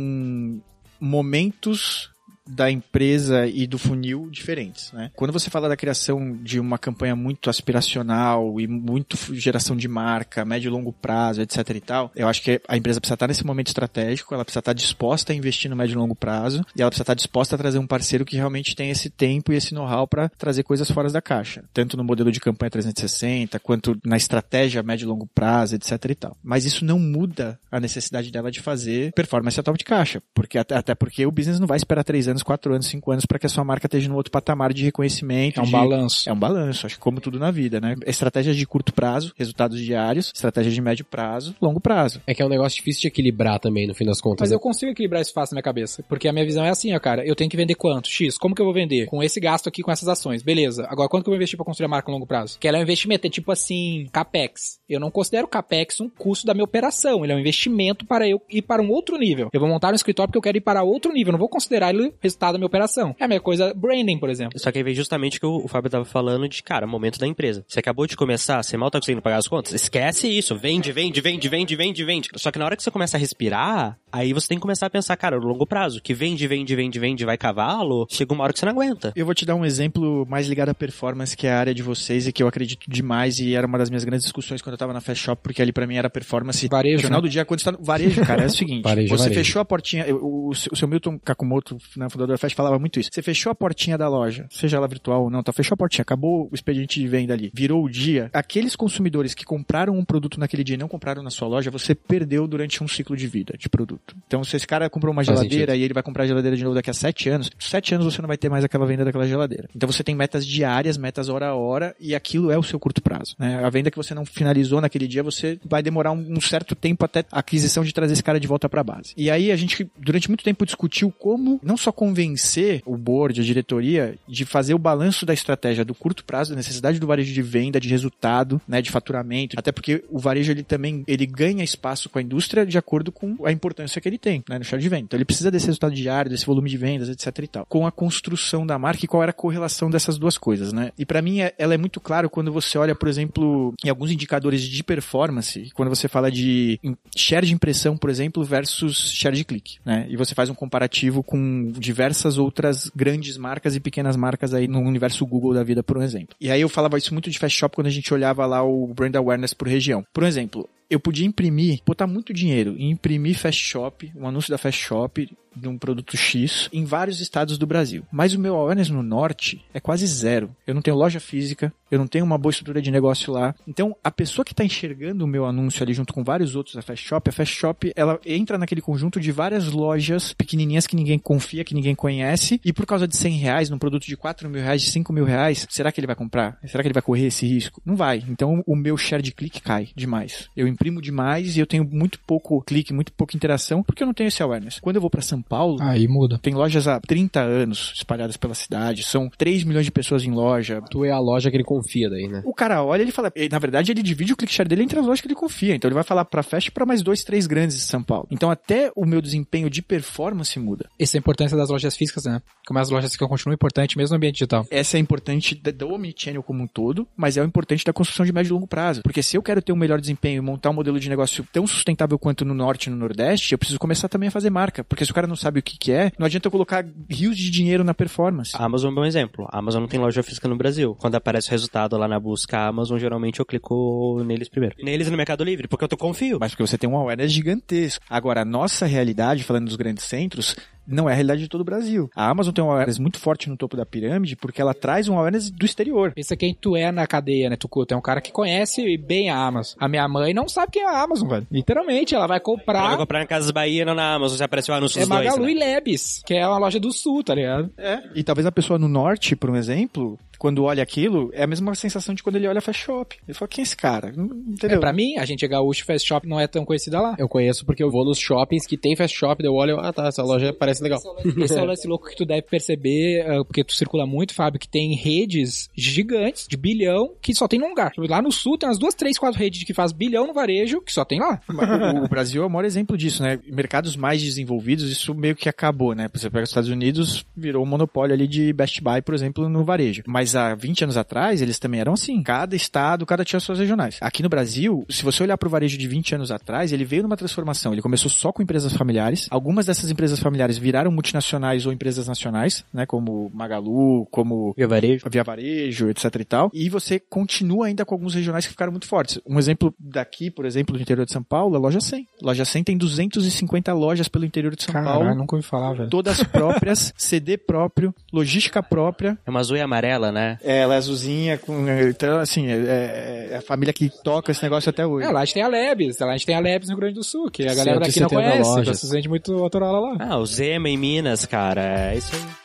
[0.99, 2.12] momentos
[2.47, 5.11] da empresa e do funil diferentes, né?
[5.15, 10.45] Quando você fala da criação de uma campanha muito aspiracional e muito geração de marca,
[10.45, 13.45] médio e longo prazo, etc e tal, eu acho que a empresa precisa estar nesse
[13.45, 16.89] momento estratégico, ela precisa estar disposta a investir no médio e longo prazo e ela
[16.89, 20.07] precisa estar disposta a trazer um parceiro que realmente tem esse tempo e esse know-how
[20.07, 24.83] para trazer coisas fora da caixa, tanto no modelo de campanha 360 quanto na estratégia
[24.83, 26.37] médio e longo prazo, etc e tal.
[26.43, 30.57] Mas isso não muda a necessidade dela de fazer performance a top de caixa, porque
[30.57, 33.37] até, até porque o business não vai esperar três anos, quatro anos, cinco anos para
[33.37, 35.59] que a sua marca esteja no outro patamar de reconhecimento.
[35.59, 36.29] É um de- balanço.
[36.29, 37.95] É um balanço, acho que como tudo na vida, né?
[38.05, 42.21] Estratégias de curto prazo, resultados diários, estratégias de médio prazo, longo prazo.
[42.25, 44.41] É que é um negócio difícil de equilibrar também, no fim das contas.
[44.41, 44.55] Mas né?
[44.55, 46.03] eu consigo equilibrar isso fácil na minha cabeça.
[46.07, 47.25] Porque a minha visão é assim, ó, cara.
[47.25, 48.07] Eu tenho que vender quanto?
[48.07, 48.37] X.
[48.37, 49.07] Como que eu vou vender?
[49.07, 50.41] Com esse gasto aqui, com essas ações.
[50.41, 50.87] Beleza.
[50.89, 52.57] Agora, quanto que eu vou investir pra construir a marca a longo prazo?
[52.59, 53.27] Que ela é um investimento.
[53.27, 54.79] É tipo assim, CAPEX.
[54.87, 57.23] Eu não considero CAPEX um custo da minha operação.
[57.23, 59.49] Ele é um investimento para eu ir para um outro nível.
[59.51, 61.29] Eu vou montar um escritório porque eu quero ir para outro nível.
[61.29, 63.15] Eu não vou considerar ele resultado da minha operação.
[63.19, 64.57] É a mesma coisa, branding, por exemplo.
[64.59, 67.17] Só que aí vem justamente o que o o Fábio tava falando de, cara, momento
[67.19, 67.63] da empresa.
[67.67, 69.71] Você acabou de começar, você mal tá conseguindo pagar as contas?
[69.73, 70.55] Esquece isso.
[70.57, 72.29] Vende, vende, vende, vende, vende, vende.
[72.35, 74.89] Só que na hora que você começa a respirar, aí você tem que começar a
[74.89, 78.51] pensar, cara, no longo prazo, que vende, vende, vende, vende, vai cavalo, chega uma hora
[78.53, 79.13] que você não aguenta.
[79.15, 81.83] Eu vou te dar um exemplo mais ligado à performance, que é a área de
[81.83, 84.77] vocês e que eu acredito demais e era uma das minhas grandes discussões quando eu
[84.79, 86.67] tava na Fast Shop, porque ali pra mim era performance.
[86.67, 87.27] Varejo, No final né?
[87.27, 89.39] do dia, quando você tá no varejo, cara, é o seguinte, Varejo, você varejo.
[89.39, 93.09] fechou a portinha, o, o seu Milton Kakumoto, né, fundador da Fast, falava muito isso.
[93.11, 96.03] Você fechou a portinha da loja, seja ela virtual ou não, tá, fechou a portinha,
[96.03, 98.29] acabou o expediente de venda ali, virou o dia.
[98.33, 101.93] Aqueles consumidores que compraram um produto naquele dia e não compraram na sua loja, você
[101.93, 104.15] perdeu durante um ciclo de vida de produto.
[104.27, 106.75] Então, se esse cara comprou uma geladeira e ele vai comprar a geladeira de novo
[106.75, 109.67] daqui a sete anos, sete anos você não vai ter mais aquela venda daquela geladeira.
[109.75, 113.01] Então você tem metas diárias, metas hora a hora, e aquilo é o seu curto
[113.01, 113.35] prazo.
[113.37, 113.63] Né?
[113.63, 117.05] A venda que você não finalizou naquele dia, você vai demorar um, um certo tempo
[117.05, 119.13] até a aquisição de trazer esse cara de volta para base.
[119.17, 123.43] E aí a gente, durante muito tempo, discutiu como não só convencer o board, a
[123.43, 127.41] diretoria, de fazer o balanço da estratégia do curto prazo, da necessidade do varejo de
[127.41, 132.09] venda, de resultado, né, de faturamento, até porque o varejo ele também ele ganha espaço
[132.09, 134.89] com a indústria de acordo com a importância que ele tem né, no share de
[134.89, 135.03] venda.
[135.03, 137.65] Então ele precisa desse resultado diário, desse volume de vendas, etc e tal.
[137.67, 140.91] Com a construção da marca e qual era a correlação dessas duas coisas, né?
[140.99, 144.11] E para mim é- ela é muito claro quando você olha, por exemplo, em alguns
[144.11, 146.79] indicadores de performance, quando você fala de
[147.15, 150.05] share de impressão, por exemplo, versus share de clique, né?
[150.09, 154.79] E você faz um comparativo com diversas outras grandes marcas e pequenas marcas aí no
[154.79, 156.35] universo Google da vida, por um exemplo.
[156.41, 158.87] E aí eu falava isso muito de Fast Shop quando a gente olhava lá o
[158.87, 160.03] brand awareness por região.
[160.11, 164.59] Por exemplo, eu podia imprimir, botar muito dinheiro e imprimir Fast Shop, um anúncio da
[164.59, 168.03] Fast Shop de um produto X em vários estados do Brasil.
[168.11, 170.55] Mas o meu awareness no norte é quase zero.
[170.65, 173.53] Eu não tenho loja física, eu não tenho uma boa estrutura de negócio lá.
[173.67, 176.81] Então, a pessoa que está enxergando o meu anúncio ali junto com vários outros da
[176.81, 181.19] Fast Shop, a Fast Shop, ela entra naquele conjunto de várias lojas pequenininhas que ninguém
[181.19, 184.61] confia, que ninguém conhece, e por causa de 100 reais, num produto de 4 mil
[184.61, 186.57] reais, de 5 mil reais, será que ele vai comprar?
[186.65, 187.81] Será que ele vai correr esse risco?
[187.85, 188.23] Não vai.
[188.27, 190.49] Então, o meu share de clique cai demais.
[190.55, 194.13] Eu imprimo demais e eu tenho muito pouco clique, muito pouca interação, porque eu não
[194.13, 194.79] tenho esse awareness.
[194.81, 196.37] Quando eu vou para São Paulo, Aí muda.
[196.39, 200.81] tem lojas há 30 anos espalhadas pela cidade, são 3 milhões de pessoas em loja.
[200.91, 202.41] Tu é a loja que ele confia daí, né?
[202.45, 204.99] O cara olha, ele fala, ele- na verdade ele divide o click share dele entre
[204.99, 205.73] as lojas que ele confia.
[205.73, 208.27] Então ele vai falar pra Fast para mais dois, três grandes de São Paulo.
[208.29, 210.89] Então até o meu desempenho de performance muda.
[210.99, 212.41] Essa é a importância das lojas físicas, né?
[212.67, 214.65] Como as lojas físicas continuam importantes mesmo no ambiente digital.
[214.69, 218.25] Essa é importante da- do omnichannel como um todo, mas é o importante da construção
[218.25, 219.01] de médio e longo prazo.
[219.01, 221.65] Porque se eu quero ter um melhor desempenho e montar um modelo de negócio tão
[221.65, 224.83] sustentável quanto no norte e no nordeste, eu preciso começar também a fazer marca.
[224.83, 227.37] Porque se o cara não sabe o que, que é, não adianta eu colocar rios
[227.37, 228.51] de dinheiro na performance.
[228.55, 229.47] A Amazon é um bom exemplo.
[229.51, 230.95] A Amazon não tem loja física no Brasil.
[230.99, 234.75] Quando aparece o resultado lá na busca a Amazon, geralmente eu clico neles primeiro.
[234.81, 236.37] Neles no Mercado Livre, porque eu tô confio.
[236.39, 238.03] Mas porque você tem um awareness gigantesco.
[238.09, 240.55] Agora, a nossa realidade, falando dos grandes centros,
[240.87, 242.09] não é a realidade de todo o Brasil.
[242.15, 245.17] A Amazon tem um awareness muito forte no topo da pirâmide porque ela traz um
[245.17, 246.11] awareness do exterior.
[246.13, 247.85] Pensa quem tu é na cadeia, né, Tucu?
[247.85, 249.75] Tu é um cara que conhece bem a Amazon.
[249.79, 251.47] A minha mãe não sabe quem é a Amazon, velho.
[251.51, 252.87] Literalmente, ela vai Ela comprar...
[252.89, 255.25] vai comprar na Casas Bahia, não na Amazon, você apareceu o anúncio É dos dois.
[255.25, 255.51] Magalu né?
[255.51, 257.71] e Lebes, que é uma loja do sul, tá ligado?
[258.15, 261.73] E talvez a pessoa no norte, por um exemplo, quando olha aquilo, é a mesma
[261.75, 263.15] sensação de quando ele olha Fast Shop.
[263.27, 264.11] Ele fala, quem é esse cara?
[264.15, 264.77] Não- Entendeu?
[264.77, 267.15] É, pra mim, a gente é gaúcho, Fast Shop não é tão conhecida lá.
[267.17, 269.73] Eu conheço porque eu vou nos shoppings que tem fast shop, daí eu olho e
[269.73, 270.99] eu, ah tá, essa loja parece legal.
[271.37, 274.59] Esse é o lance louco que tu deve perceber, ah, porque tu circula muito, Fábio,
[274.59, 277.91] que tem redes gigantes, de bilhão, que só tem num lugar.
[277.97, 280.91] Lá no sul tem umas duas, três, quatro redes que faz bilhão no varejo, que
[280.91, 281.41] só tem lá.
[281.49, 283.39] o, o Brasil é o maior exemplo disso, né?
[283.47, 286.09] Mercados mais desenvolvidos, isso meio que acabou, né?
[286.13, 289.63] Você pega os Estados Unidos, virou um monopólio ali de Best Buy, por exemplo, no
[289.63, 290.03] varejo.
[290.05, 292.21] Mas há 20 anos atrás, eles também eram assim.
[292.23, 293.97] Cada estado, cada tinha suas regionais.
[294.01, 297.03] Aqui no Brasil, se você olhar para o varejo de 20 anos atrás, ele veio
[297.03, 297.73] numa transformação.
[297.73, 299.27] Ele começou só com empresas familiares.
[299.29, 302.85] Algumas dessas empresas familiares viraram multinacionais ou empresas nacionais, né?
[302.85, 305.05] Como Magalu, como Via varejo.
[305.09, 306.51] via varejo, etc e tal.
[306.53, 309.19] E você continua ainda com alguns regionais que ficaram muito fortes.
[309.27, 312.07] Um exemplo daqui, por exemplo, do interior de São Paulo, a loja 100.
[312.21, 315.15] Loja 100 tem 250 lojas pelo interior de São Caralho, Paulo.
[315.15, 315.89] nunca ouvi falar, velho.
[315.89, 319.17] Todas próprias, CD próprio, logística própria.
[319.25, 320.37] É uma azul e amarela, né?
[320.43, 324.69] É, ela é azulzinha, com, então, assim, é, é a família que toca esse negócio
[324.69, 325.05] até hoje.
[325.07, 326.81] É, lá a gente tem a Lebes, lá a gente tem a Lebes no Rio
[326.81, 328.79] Grande do Sul, que a galera daqui 170 não conhece, lojas.
[328.79, 329.97] você sente muito Motorola lá.
[329.99, 331.91] Ah, o Zema em Minas, cara.
[331.91, 332.42] É isso aí.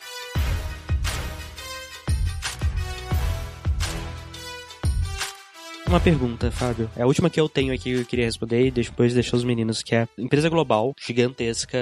[5.89, 6.87] Uma pergunta, Fábio.
[6.95, 9.43] É a última que eu tenho aqui que eu queria responder e depois deixar os
[9.43, 11.79] meninos, que é empresa global, gigantesca,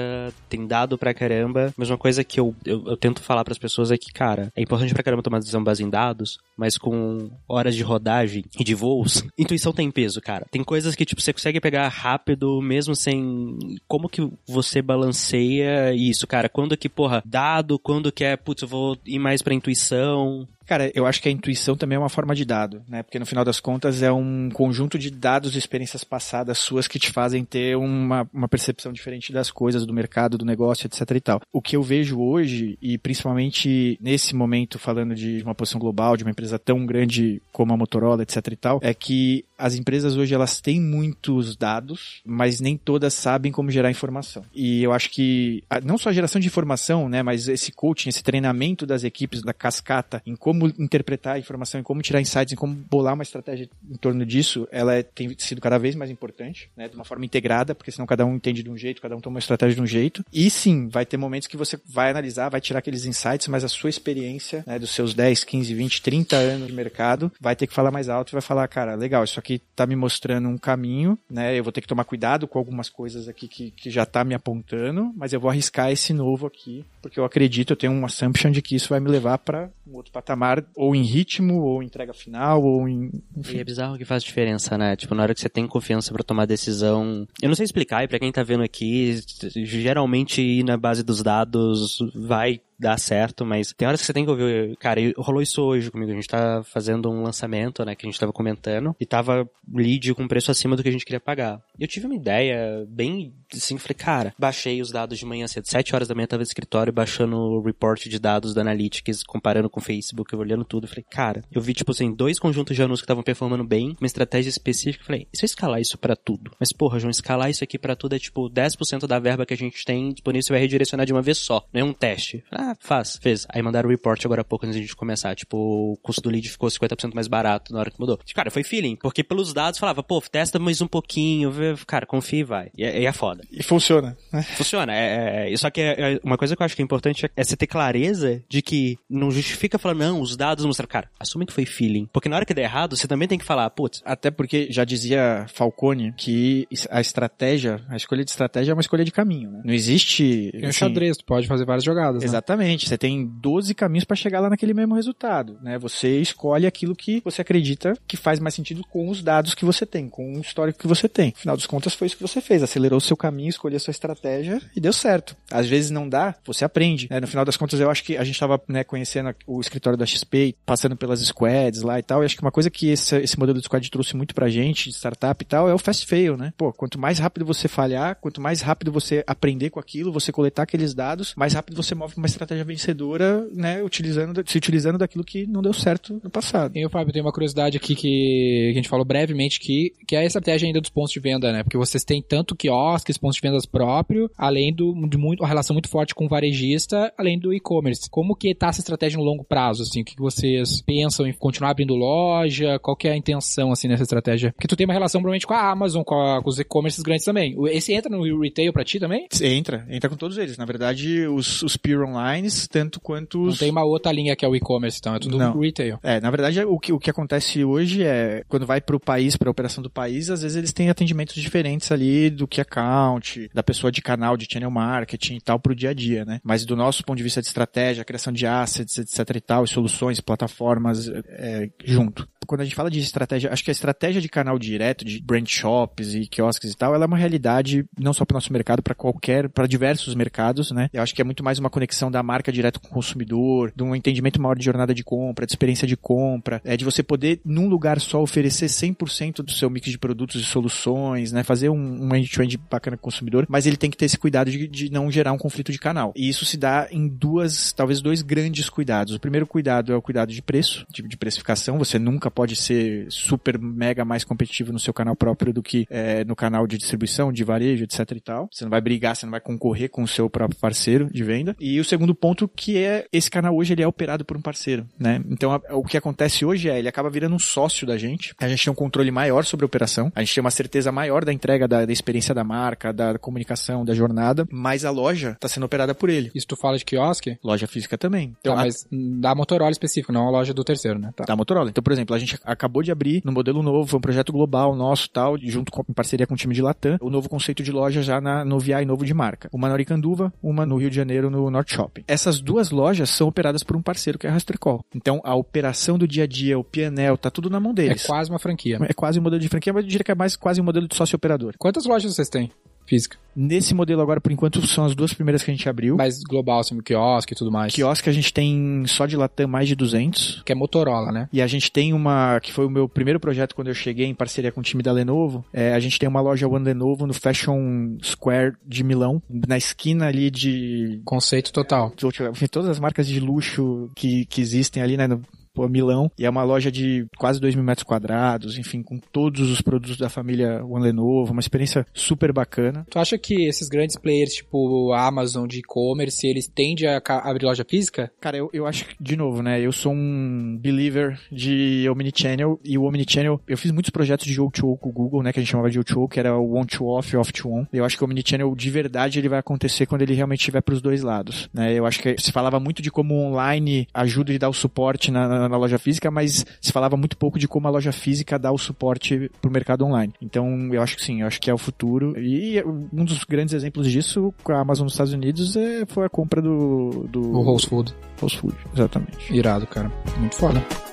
[0.48, 1.74] tem dado pra caramba.
[1.76, 4.62] Mas uma coisa que eu, eu, eu tento falar pras pessoas é que, cara, é
[4.62, 8.74] importante pra caramba tomar decisão baseada em dados, mas com horas de rodagem e de
[8.74, 10.46] voos, intuição tem peso, cara.
[10.50, 13.58] Tem coisas que, tipo, você consegue pegar rápido, mesmo sem...
[13.86, 16.48] Como que você balanceia isso, cara?
[16.48, 20.48] Quando que, porra, dado, quando que é, putz, eu vou ir mais pra intuição...
[20.68, 23.02] Cara, eu acho que a intuição também é uma forma de dado, né?
[23.02, 26.98] Porque no final das contas é um conjunto de dados e experiências passadas suas que
[26.98, 31.20] te fazem ter uma, uma percepção diferente das coisas, do mercado, do negócio, etc e
[31.20, 31.40] tal.
[31.50, 36.24] O que eu vejo hoje, e principalmente nesse momento falando de uma posição global, de
[36.24, 40.34] uma empresa tão grande como a Motorola, etc e tal, é que as empresas hoje
[40.34, 44.44] elas têm muitos dados, mas nem todas sabem como gerar informação.
[44.54, 48.22] E eu acho que não só a geração de informação, né, mas esse coaching, esse
[48.22, 52.56] treinamento das equipes da cascata em como interpretar a informação, em como tirar insights, em
[52.56, 56.70] como bolar uma estratégia em torno disso, ela é- tem sido cada vez mais importante,
[56.76, 59.20] né, de uma forma integrada, porque senão cada um entende de um jeito, cada um
[59.20, 60.24] toma uma estratégia de um jeito.
[60.32, 63.68] E sim, vai ter momentos que você vai analisar, vai tirar aqueles insights, mas a
[63.68, 67.74] sua experiência, né, dos seus 10, 15, 20, 30 anos de mercado, vai ter que
[67.74, 71.16] falar mais alto e vai falar, cara, legal, isso aqui tá me mostrando um caminho,
[71.30, 74.24] né, eu vou ter que tomar cuidado com algumas coisas aqui que, que já tá
[74.24, 78.04] me apontando, mas eu vou arriscar esse novo aqui, porque eu acredito, eu tenho um
[78.04, 81.82] assumption de que isso vai me levar para um outro patamar, ou em ritmo, ou
[81.82, 83.10] em entrega final, ou em,
[83.52, 84.96] E é bizarro que faz diferença, né?
[84.96, 87.26] Tipo, na hora que você tem confiança pra tomar decisão.
[87.42, 89.20] Eu não sei explicar, e pra quem tá vendo aqui,
[89.64, 94.24] geralmente ir na base dos dados vai dar certo, mas tem horas que você tem
[94.24, 94.76] que ouvir.
[94.76, 96.12] Cara, rolou isso hoje comigo.
[96.12, 97.96] A gente tá fazendo um lançamento, né?
[97.96, 101.04] Que a gente tava comentando, e tava lead com preço acima do que a gente
[101.04, 101.60] queria pagar.
[101.78, 105.94] Eu tive uma ideia bem assim, falei, cara, baixei os dados de manhã cedo, 7
[105.94, 109.77] horas da manhã tava no escritório baixando o report de dados da Analytics, comparando com
[109.78, 110.86] o Facebook, olhando tudo.
[110.86, 114.06] Falei, cara, eu vi, tipo assim, dois conjuntos de anúncios que estavam performando bem, uma
[114.06, 115.04] estratégia específica.
[115.04, 116.50] Falei, e se eu escalar isso pra tudo?
[116.58, 119.56] Mas, porra, João, escalar isso aqui pra tudo é tipo 10% da verba que a
[119.56, 121.64] gente tem disponível, você vai redirecionar de uma vez só.
[121.72, 122.42] Não é um teste.
[122.50, 123.46] Ah, faz, fez.
[123.50, 125.34] Aí mandaram o report agora há pouco antes de a gente começar.
[125.34, 128.18] Tipo, o custo do lead ficou 50% mais barato na hora que mudou.
[128.34, 128.96] Cara, foi feeling.
[128.96, 132.70] Porque pelos dados falava, pô, testa mais um pouquinho, vê, cara, confia e vai.
[132.76, 133.42] E é, é foda.
[133.50, 134.16] E funciona.
[134.32, 134.42] né?
[134.42, 134.94] Funciona.
[134.94, 137.30] É, é, só que é, é uma coisa que eu acho que é importante é,
[137.36, 140.88] é você ter clareza de que não justifica falar, não, os dados mostram.
[140.88, 142.08] Cara, assume que foi feeling.
[142.12, 144.84] Porque na hora que der errado, você também tem que falar, putz, Até porque já
[144.84, 149.62] dizia Falcone que a estratégia, a escolha de estratégia é uma escolha de caminho, né?
[149.64, 150.50] Não existe.
[150.52, 152.24] Tem um assim, xadrez, tu pode fazer várias jogadas, né?
[152.24, 152.88] Exatamente.
[152.88, 155.78] Você tem 12 caminhos para chegar lá naquele mesmo resultado, né?
[155.78, 159.84] Você escolhe aquilo que você acredita que faz mais sentido com os dados que você
[159.84, 161.32] tem, com o histórico que você tem.
[161.36, 162.62] Afinal dos contas, foi isso que você fez.
[162.62, 165.36] Acelerou o seu caminho, escolheu a sua estratégia e deu certo.
[165.50, 167.08] Às vezes não dá, você aprende.
[167.10, 167.20] né?
[167.20, 169.98] No final das contas, eu acho que a gente estava né, conhecendo o o escritório
[169.98, 172.22] da XP, passando pelas squads lá e tal.
[172.22, 174.90] E acho que uma coisa que esse, esse modelo de squad trouxe muito pra gente,
[174.90, 176.52] de startup e tal, é o fast fail, né?
[176.56, 180.62] Pô, quanto mais rápido você falhar, quanto mais rápido você aprender com aquilo, você coletar
[180.62, 183.82] aqueles dados, mais rápido você move uma estratégia vencedora, né?
[183.82, 186.76] Utilizando, se utilizando daquilo que não deu certo no passado.
[186.76, 190.20] E o Fábio, tem uma curiosidade aqui que, a gente falou brevemente que, que é
[190.20, 191.62] a estratégia ainda dos pontos de venda, né?
[191.62, 195.74] Porque vocês têm tanto quiosques, pontos de vendas próprio, além do, de muito, uma relação
[195.74, 198.08] muito forte com o varejista, além do e-commerce.
[198.10, 200.02] Como que tá essa estratégia no longo prazo, assim?
[200.02, 202.78] O que vocês pensam em continuar abrindo loja?
[202.78, 204.52] Qual que é a intenção, assim, nessa estratégia?
[204.52, 207.24] Porque tu tem uma relação provavelmente com a Amazon, com, a, com os e-commerces grandes
[207.24, 207.56] também.
[207.68, 209.26] Esse entra no retail pra ti também?
[209.40, 210.58] Entra, entra com todos eles.
[210.58, 213.54] Na verdade, os, os peer online, tanto quanto os...
[213.54, 215.58] Não tem uma outra linha que é o e-commerce, então é tudo Não.
[215.58, 215.98] retail.
[216.02, 219.50] É, na verdade, o que, o que acontece hoje é, quando vai pro país, pra
[219.50, 223.90] operação do país, às vezes eles têm atendimentos diferentes ali do que account, da pessoa
[223.90, 226.40] de canal, de channel marketing e tal, pro dia a dia, né?
[226.44, 229.68] Mas do nosso ponto de vista de estratégia, criação de assets, etc e tal, e
[229.68, 232.28] soluções, plataformas, é, junto.
[232.46, 235.46] Quando a gente fala de estratégia, acho que a estratégia de canal direto, de brand
[235.46, 238.82] shops e quiosques e tal, ela é uma realidade não só para o nosso mercado,
[238.82, 240.88] para qualquer, para diversos mercados, né?
[240.92, 243.82] Eu acho que é muito mais uma conexão da marca direto com o consumidor, de
[243.82, 247.40] um entendimento maior de jornada de compra, de experiência de compra, é de você poder,
[247.44, 251.42] num lugar só, oferecer 100% do seu mix de produtos e soluções, né?
[251.42, 254.50] Fazer um, um end-to-end bacana com o consumidor, mas ele tem que ter esse cuidado
[254.50, 256.12] de, de não gerar um conflito de canal.
[256.16, 259.14] E isso se dá em duas, talvez dois grandes cuidados.
[259.14, 261.78] O primeiro cuidado é o cuidado de preço, de, de precificação.
[261.78, 266.24] Você nunca pode ser super mega mais competitivo no seu canal próprio do que é,
[266.24, 268.48] no canal de distribuição, de varejo, etc e tal.
[268.52, 271.56] Você não vai brigar, você não vai concorrer com o seu próprio parceiro de venda.
[271.60, 274.86] E o segundo ponto que é esse canal hoje ele é operado por um parceiro,
[274.98, 275.20] né?
[275.28, 278.34] Então a, o que acontece hoje é ele acaba virando um sócio da gente.
[278.38, 281.24] A gente tem um controle maior sobre a operação, a gente tem uma certeza maior
[281.24, 285.48] da entrega da, da experiência da marca, da comunicação, da jornada, mas a loja está
[285.48, 286.30] sendo operada por ele.
[286.34, 287.38] Isso tu fala de quiosque?
[287.42, 288.34] Loja física também.
[288.40, 288.86] Então, tá, a- mas
[289.20, 291.10] da Motorola específico, não a loja do terceiro, né?
[291.16, 291.24] Tá.
[291.24, 291.70] da Motorola.
[291.70, 294.74] Então, por exemplo, a gente acabou de abrir no modelo novo, foi um projeto global
[294.76, 297.72] nosso, tal, junto com em parceria com o time de Latam, o novo conceito de
[297.72, 299.48] loja já na, no VI novo de marca.
[299.52, 302.04] Uma na Oricanduva, uma no Rio de Janeiro, no North Shopping.
[302.06, 304.84] Essas duas lojas são operadas por um parceiro que é a Rastercall.
[304.94, 308.04] Então, a operação do dia a dia, o PNL, tá tudo na mão É deles.
[308.06, 308.78] quase uma franquia.
[308.82, 310.86] É quase um modelo de franquia, mas eu diria que é mais quase um modelo
[310.88, 311.54] de sócio operador.
[311.58, 312.50] Quantas lojas vocês têm?
[312.88, 313.18] Física.
[313.36, 315.96] Nesse modelo agora, por enquanto, são as duas primeiras que a gente abriu.
[315.96, 317.72] Mais global, assim, quiosque e tudo mais.
[317.72, 320.42] Quiosque a gente tem só de Latam mais de 200.
[320.44, 321.28] Que é Motorola, né?
[321.32, 324.14] E a gente tem uma, que foi o meu primeiro projeto quando eu cheguei em
[324.14, 325.44] parceria com o time da Lenovo.
[325.52, 330.08] É, a gente tem uma loja One Lenovo no Fashion Square de Milão, na esquina
[330.08, 331.00] ali de.
[331.04, 331.92] Conceito total.
[332.32, 335.06] enfim, Todas as marcas de luxo que, que existem ali, né?
[335.06, 335.22] No,
[335.58, 339.50] pô, Milão, e é uma loja de quase 2 mil metros quadrados, enfim, com todos
[339.50, 342.86] os produtos da família One Lenovo, uma experiência super bacana.
[342.88, 347.44] Tu acha que esses grandes players, tipo a Amazon de e-commerce, eles tendem a abrir
[347.44, 348.08] loja física?
[348.20, 349.60] Cara, eu, eu acho que, de novo, né?
[349.60, 354.78] Eu sou um believer de Omnichannel e o Omnichannel, eu fiz muitos projetos de O2O
[354.78, 355.32] com o Google, né?
[355.32, 357.66] Que a gente chamava de O2O, que era o on-to-off, off-to-on.
[357.72, 360.80] Eu acho que o Omnichannel, de verdade, ele vai acontecer quando ele realmente estiver pros
[360.80, 361.72] dois lados, né?
[361.76, 365.10] Eu acho que se falava muito de como o online ajuda e dá o suporte
[365.10, 368.38] na, na- na loja física, mas se falava muito pouco de como a loja física
[368.38, 370.12] dá o suporte pro mercado online.
[370.20, 372.18] Então, eu acho que sim, eu acho que é o futuro.
[372.18, 376.08] E um dos grandes exemplos disso com a Amazon nos Estados Unidos é, foi a
[376.08, 377.94] compra do, do O Whole Food.
[378.20, 379.32] Whole Food, exatamente.
[379.32, 379.90] Irado, cara.
[380.18, 380.87] Muito foda.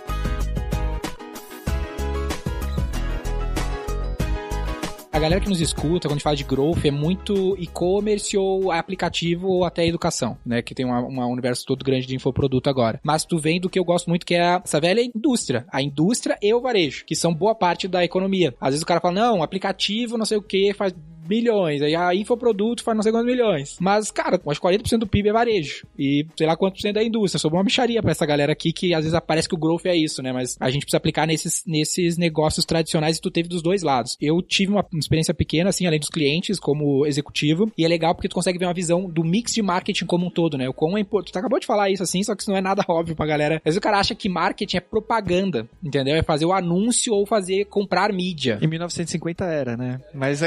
[5.15, 8.69] A galera que nos escuta, quando a gente fala de growth, é muito e-commerce ou
[8.69, 10.62] aplicativo ou até educação, né?
[10.62, 12.99] Que tem um universo todo grande de infoproduto agora.
[13.01, 15.65] Mas tu vem do que eu gosto muito, que é essa velha indústria.
[15.71, 18.54] A indústria e o varejo, que são boa parte da economia.
[18.60, 20.93] Às vezes o cara fala, não, aplicativo, não sei o que, faz
[21.27, 21.81] milhões.
[21.81, 23.77] Aí a infoproduto faz não sei quantos milhões.
[23.79, 25.85] Mas, cara, acho que 40% do PIB é varejo.
[25.97, 27.39] E sei lá quantos por cento da indústria.
[27.39, 29.95] Sobrou uma bicharia pra essa galera aqui que às vezes parece que o growth é
[29.95, 30.31] isso, né?
[30.31, 34.17] Mas a gente precisa aplicar nesses, nesses negócios tradicionais e tu teve dos dois lados.
[34.21, 37.71] Eu tive uma experiência pequena, assim, além dos clientes, como executivo.
[37.77, 40.29] E é legal porque tu consegue ver uma visão do mix de marketing como um
[40.29, 40.67] todo, né?
[40.67, 41.33] O quão é importante.
[41.33, 43.55] Tu acabou de falar isso assim, só que isso não é nada óbvio pra galera.
[43.57, 46.15] Às vezes o cara acha que marketing é propaganda, entendeu?
[46.15, 48.59] É fazer o anúncio ou fazer comprar mídia.
[48.61, 50.01] Em 1950 era, né?
[50.13, 50.41] Mas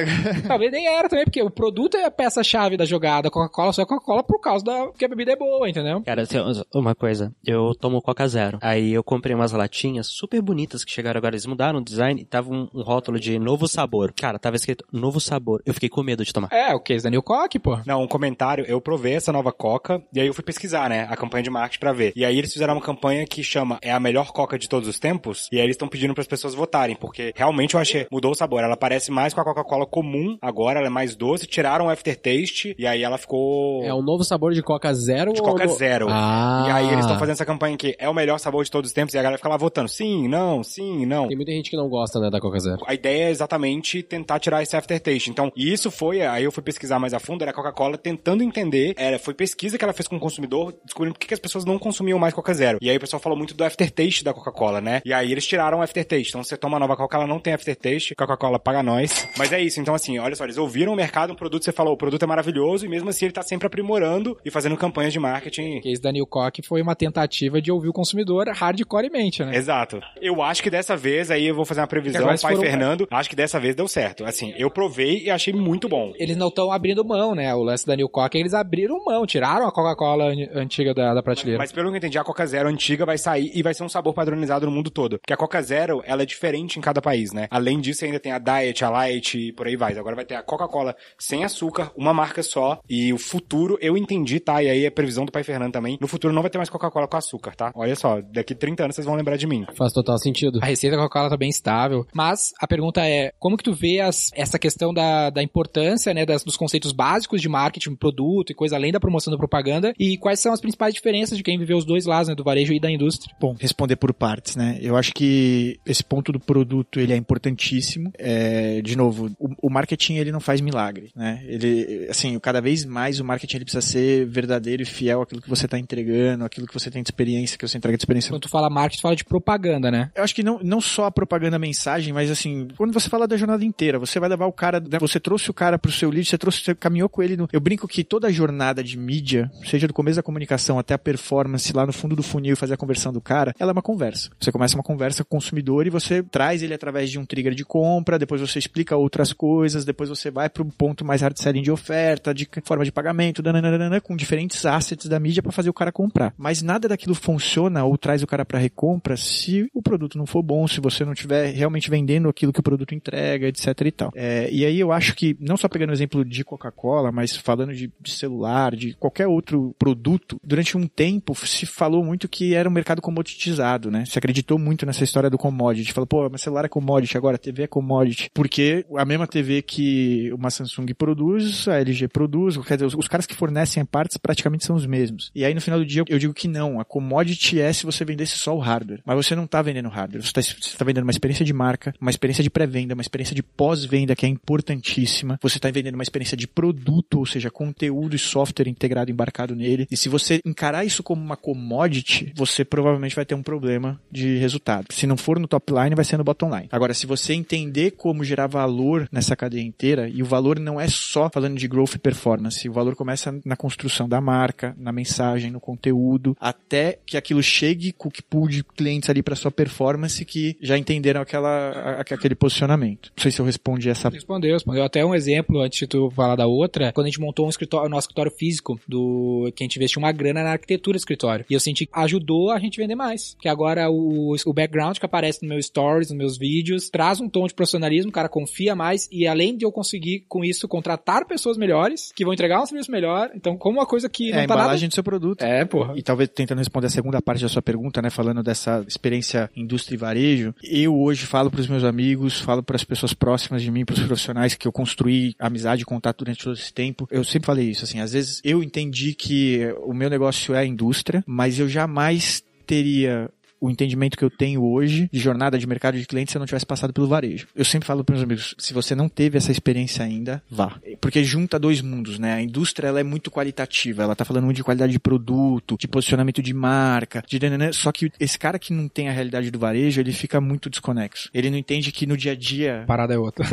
[0.46, 3.28] Talvez nem era também, porque o produto é a peça-chave da jogada.
[3.28, 6.02] A Coca-Cola só é Coca-Cola por causa da que a bebida é boa, entendeu?
[6.02, 6.38] Cara, assim,
[6.74, 8.58] uma coisa, eu tomo Coca Zero.
[8.60, 11.34] Aí eu comprei umas latinhas super bonitas que chegaram agora.
[11.34, 14.12] Eles mudaram o design e tava um, um rótulo de novo sabor.
[14.12, 15.62] Cara, tava escrito novo sabor.
[15.64, 16.48] Eu fiquei com medo de tomar.
[16.52, 16.96] É, o que?
[16.98, 17.78] Daniel Coque, pô.
[17.86, 21.16] Não, um comentário, eu provei essa nova Coca, e aí eu fui pesquisar, né, a
[21.16, 22.12] campanha de marketing pra ver.
[22.16, 24.98] E aí eles fizeram uma campanha que chama É a melhor Coca de todos os
[24.98, 28.34] tempos, e aí eles estão pedindo pras pessoas votarem, porque realmente eu achei, mudou o
[28.34, 28.62] sabor.
[28.62, 31.88] Ela parece mais com a Coca-Cola comum agora, agora, ela é mais doce, tiraram o
[31.90, 35.32] aftertaste e aí ela ficou É o novo sabor de Coca Zero?
[35.32, 36.08] de Coca no- Zero.
[36.10, 36.64] Ah.
[36.66, 38.94] E aí eles estão fazendo essa campanha que é o melhor sabor de todos os
[38.94, 41.28] tempos e a galera fica lá votando sim, não, sim, não.
[41.28, 42.78] Tem muita gente que não gosta, né, da Coca Zero.
[42.86, 45.30] A ideia é exatamente tentar tirar esse aftertaste.
[45.30, 48.42] Então, e isso foi, aí eu fui pesquisar mais a fundo, era a Coca-Cola tentando
[48.42, 51.40] entender, era, foi pesquisa que ela fez com o consumidor, descobrindo por que que as
[51.40, 52.78] pessoas não consumiam mais Coca Zero.
[52.82, 55.00] E aí o pessoal falou muito do aftertaste da Coca-Cola, né?
[55.04, 56.30] E aí eles tiraram o aftertaste.
[56.30, 59.12] Então você toma a nova Coca, ela não tem aftertaste, Coca-Cola paga nós.
[59.38, 61.94] Mas é isso, então assim, olha só, eles ouviram o mercado, um produto, você falou,
[61.94, 65.18] o produto é maravilhoso, e mesmo assim ele tá sempre aprimorando e fazendo campanhas de
[65.20, 65.78] marketing.
[65.78, 69.54] O case da New Coke foi uma tentativa de ouvir o consumidor hardcoremente, né?
[69.56, 70.00] Exato.
[70.20, 73.28] Eu acho que dessa vez, aí eu vou fazer uma previsão, pai foram- Fernando, acho
[73.30, 74.24] que dessa vez deu certo.
[74.24, 76.12] Assim, eu provei e achei muito bom.
[76.16, 77.54] Eles não estão abrindo mão, né?
[77.54, 81.22] O lance da New Coke, eles abriram mão, tiraram a Coca-Cola an- antiga da, da
[81.22, 81.58] prateleira.
[81.58, 83.88] Mas pelo que eu entendi, a Coca Zero antiga vai sair e vai ser um
[83.88, 85.18] sabor padronizado no mundo todo.
[85.18, 87.48] Porque a Coca Zero, ela é diferente em cada país, né?
[87.50, 89.96] Além disso, ainda tem a Diet, a Light e por aí vai.
[89.98, 92.80] Agora vai ter a Coca-Cola sem açúcar, uma marca só.
[92.88, 94.62] E o futuro, eu entendi, tá?
[94.62, 95.98] E aí é previsão do pai Fernando também.
[96.00, 97.72] No futuro não vai ter mais Coca-Cola com açúcar, tá?
[97.74, 99.64] Olha só, daqui 30 anos vocês vão lembrar de mim.
[99.76, 100.58] Faz total sentido.
[100.62, 102.06] A receita da Coca-Cola tá bem estável.
[102.14, 106.24] Mas a pergunta é, como que tu vê as- essa questão da, da importância, né,
[106.24, 109.92] das- dos conceitos básicos de marketing, produto e coisa além da promoção da propaganda?
[109.98, 112.72] E quais são as principais diferenças de quem viveu os dois lados, né, do varejo
[112.72, 113.34] e da indústria?
[113.40, 114.78] Bom, responder por partes, né?
[114.80, 118.10] Eu acho que esse ponto do produto, ele é importantíssimo.
[118.18, 121.42] É, de novo, o, o marketing, ele não faz milagre, né?
[121.46, 125.48] Ele, assim, cada vez mais o marketing, ele precisa ser verdadeiro e fiel àquilo que
[125.48, 128.42] você está entregando, àquilo que você tem de experiência, que você entrega de experiência Quando
[128.42, 130.10] tu fala marketing, tu fala de propaganda, né?
[130.14, 133.26] eu acho que não, não só a propaganda, a mensagem, mas assim, quando você fala
[133.26, 136.10] da jornada inteira, você vai levar o cara, né, você trouxe o cara pro seu
[136.10, 138.98] lead, você trouxe, você caminhou com ele no, eu brinco que toda a jornada de
[138.98, 142.56] mídia, seja do começo da comunicação até a performance lá no fundo do funil e
[142.56, 144.30] fazer a conversão do cara, ela é uma conversa.
[144.40, 147.54] Você começa uma conversa com o consumidor e você traz ele através de um trigger
[147.54, 151.62] de compra, depois você explica outras coisas, depois você vai pro ponto mais hard selling
[151.62, 155.74] de oferta, de forma de pagamento, dananana, com diferentes assets da mídia para fazer o
[155.74, 156.34] cara comprar.
[156.36, 160.42] Mas nada daquilo funciona ou traz o cara para recompra se o produto não for
[160.42, 164.12] bom, se você não estiver realmente vendendo aquilo que o produto entrega, etc e tal.
[164.14, 167.74] É, e aí eu acho que, não só pegando o exemplo de Coca-Cola, mas falando
[167.74, 172.68] de, de celular, de qualquer outro produto, durante um tempo se falou muito que era
[172.68, 174.04] um mercado comoditizado, né?
[174.04, 175.92] Se acreditou muito nessa história do commodity.
[175.92, 178.30] Falou, pô, mas celular é commodity agora, TV é commodity.
[178.32, 179.97] Porque a mesma TV que
[180.32, 184.64] uma Samsung produz, a LG produz, quer dizer, os, os caras que fornecem partes praticamente
[184.64, 185.30] são os mesmos.
[185.34, 188.04] E aí no final do dia eu digo que não, a commodity é se você
[188.04, 189.00] vendesse só o hardware.
[189.04, 192.42] Mas você não está vendendo hardware, você está vendendo uma experiência de marca, uma experiência
[192.42, 195.38] de pré-venda, uma experiência de pós-venda que é importantíssima.
[195.42, 199.86] Você está vendendo uma experiência de produto, ou seja, conteúdo e software integrado, embarcado nele.
[199.90, 204.36] E se você encarar isso como uma commodity, você provavelmente vai ter um problema de
[204.38, 204.86] resultado.
[204.90, 206.68] Se não for no top line, vai ser no bottom line.
[206.70, 210.88] Agora, se você entender como gerar valor nessa cadeia inteira, e o valor não é
[210.88, 215.50] só falando de growth e performance, o valor começa na construção da marca, na mensagem,
[215.50, 219.50] no conteúdo, até que aquilo chegue com o que pool de clientes ali para sua
[219.50, 223.10] performance que já entenderam aquela, aquele posicionamento.
[223.16, 224.84] Não sei se eu respondi essa Respondeu, respondeu.
[224.84, 227.86] Até um exemplo, antes de tu falar da outra, quando a gente montou um escritório,
[227.86, 231.44] o nosso escritório físico, do que a gente investiu uma grana na arquitetura do escritório.
[231.48, 233.36] E eu senti que ajudou a gente vender mais.
[233.40, 237.28] Que agora o, o background que aparece no meu stories, nos meus vídeos, traz um
[237.28, 241.24] tom de profissionalismo, o cara confia mais, e além de eu conseguir, com isso, contratar
[241.24, 244.38] pessoas melhores, que vão entregar um serviço melhor, então como uma coisa que é, não
[244.38, 244.62] a tá nada...
[244.62, 245.42] embalagem do seu produto.
[245.42, 245.96] É, porra.
[245.96, 249.94] E talvez tentando responder a segunda parte da sua pergunta, né, falando dessa experiência indústria
[249.94, 253.70] e varejo, eu hoje falo para os meus amigos, falo para as pessoas próximas de
[253.70, 257.06] mim, para os profissionais que eu construí amizade e contato durante todo esse tempo.
[257.08, 260.66] Eu sempre falei isso, assim, às vezes eu entendi que o meu negócio é a
[260.66, 263.30] indústria, mas eu jamais teria
[263.60, 266.46] o entendimento que eu tenho hoje de jornada de mercado de clientes se eu não
[266.46, 267.48] tivesse passado pelo varejo.
[267.54, 270.78] Eu sempre falo para meus amigos, se você não teve essa experiência ainda, vá.
[271.00, 272.34] Porque junta dois mundos, né?
[272.34, 275.88] A indústria ela é muito qualitativa, ela tá falando muito de qualidade de produto, de
[275.88, 277.38] posicionamento de marca, de
[277.72, 281.30] só que esse cara que não tem a realidade do varejo, ele fica muito desconexo.
[281.32, 283.46] Ele não entende que no dia a dia parada é outra.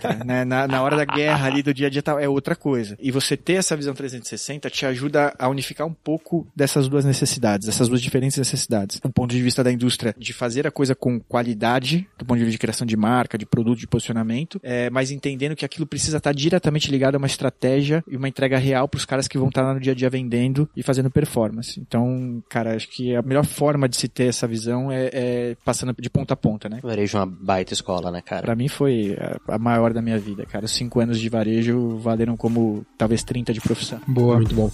[0.00, 0.44] tá, né?
[0.44, 2.96] na, na hora da guerra ali do dia a dia tal, é outra coisa.
[3.00, 7.66] E você ter essa visão 360 te ajuda a unificar um pouco dessas duas necessidades,
[7.66, 9.00] dessas duas diferentes necessidades.
[9.04, 12.44] Um ponto de vista da indústria de fazer a coisa com qualidade, do ponto de
[12.44, 16.18] vista de criação de marca, de produto, de posicionamento, é, mas entendendo que aquilo precisa
[16.18, 19.48] estar diretamente ligado a uma estratégia e uma entrega real para os caras que vão
[19.48, 21.80] estar lá no dia a dia vendendo e fazendo performance.
[21.80, 25.94] Então, cara, acho que a melhor forma de se ter essa visão é, é passando
[25.98, 26.80] de ponta a ponta, né?
[26.82, 28.42] Varejo é uma baita escola, né, cara?
[28.42, 30.66] Pra mim foi a, a maior da minha vida, cara.
[30.66, 34.00] Os cinco anos de varejo valeram como talvez 30 de profissão.
[34.06, 34.36] Boa.
[34.36, 34.70] Muito bom.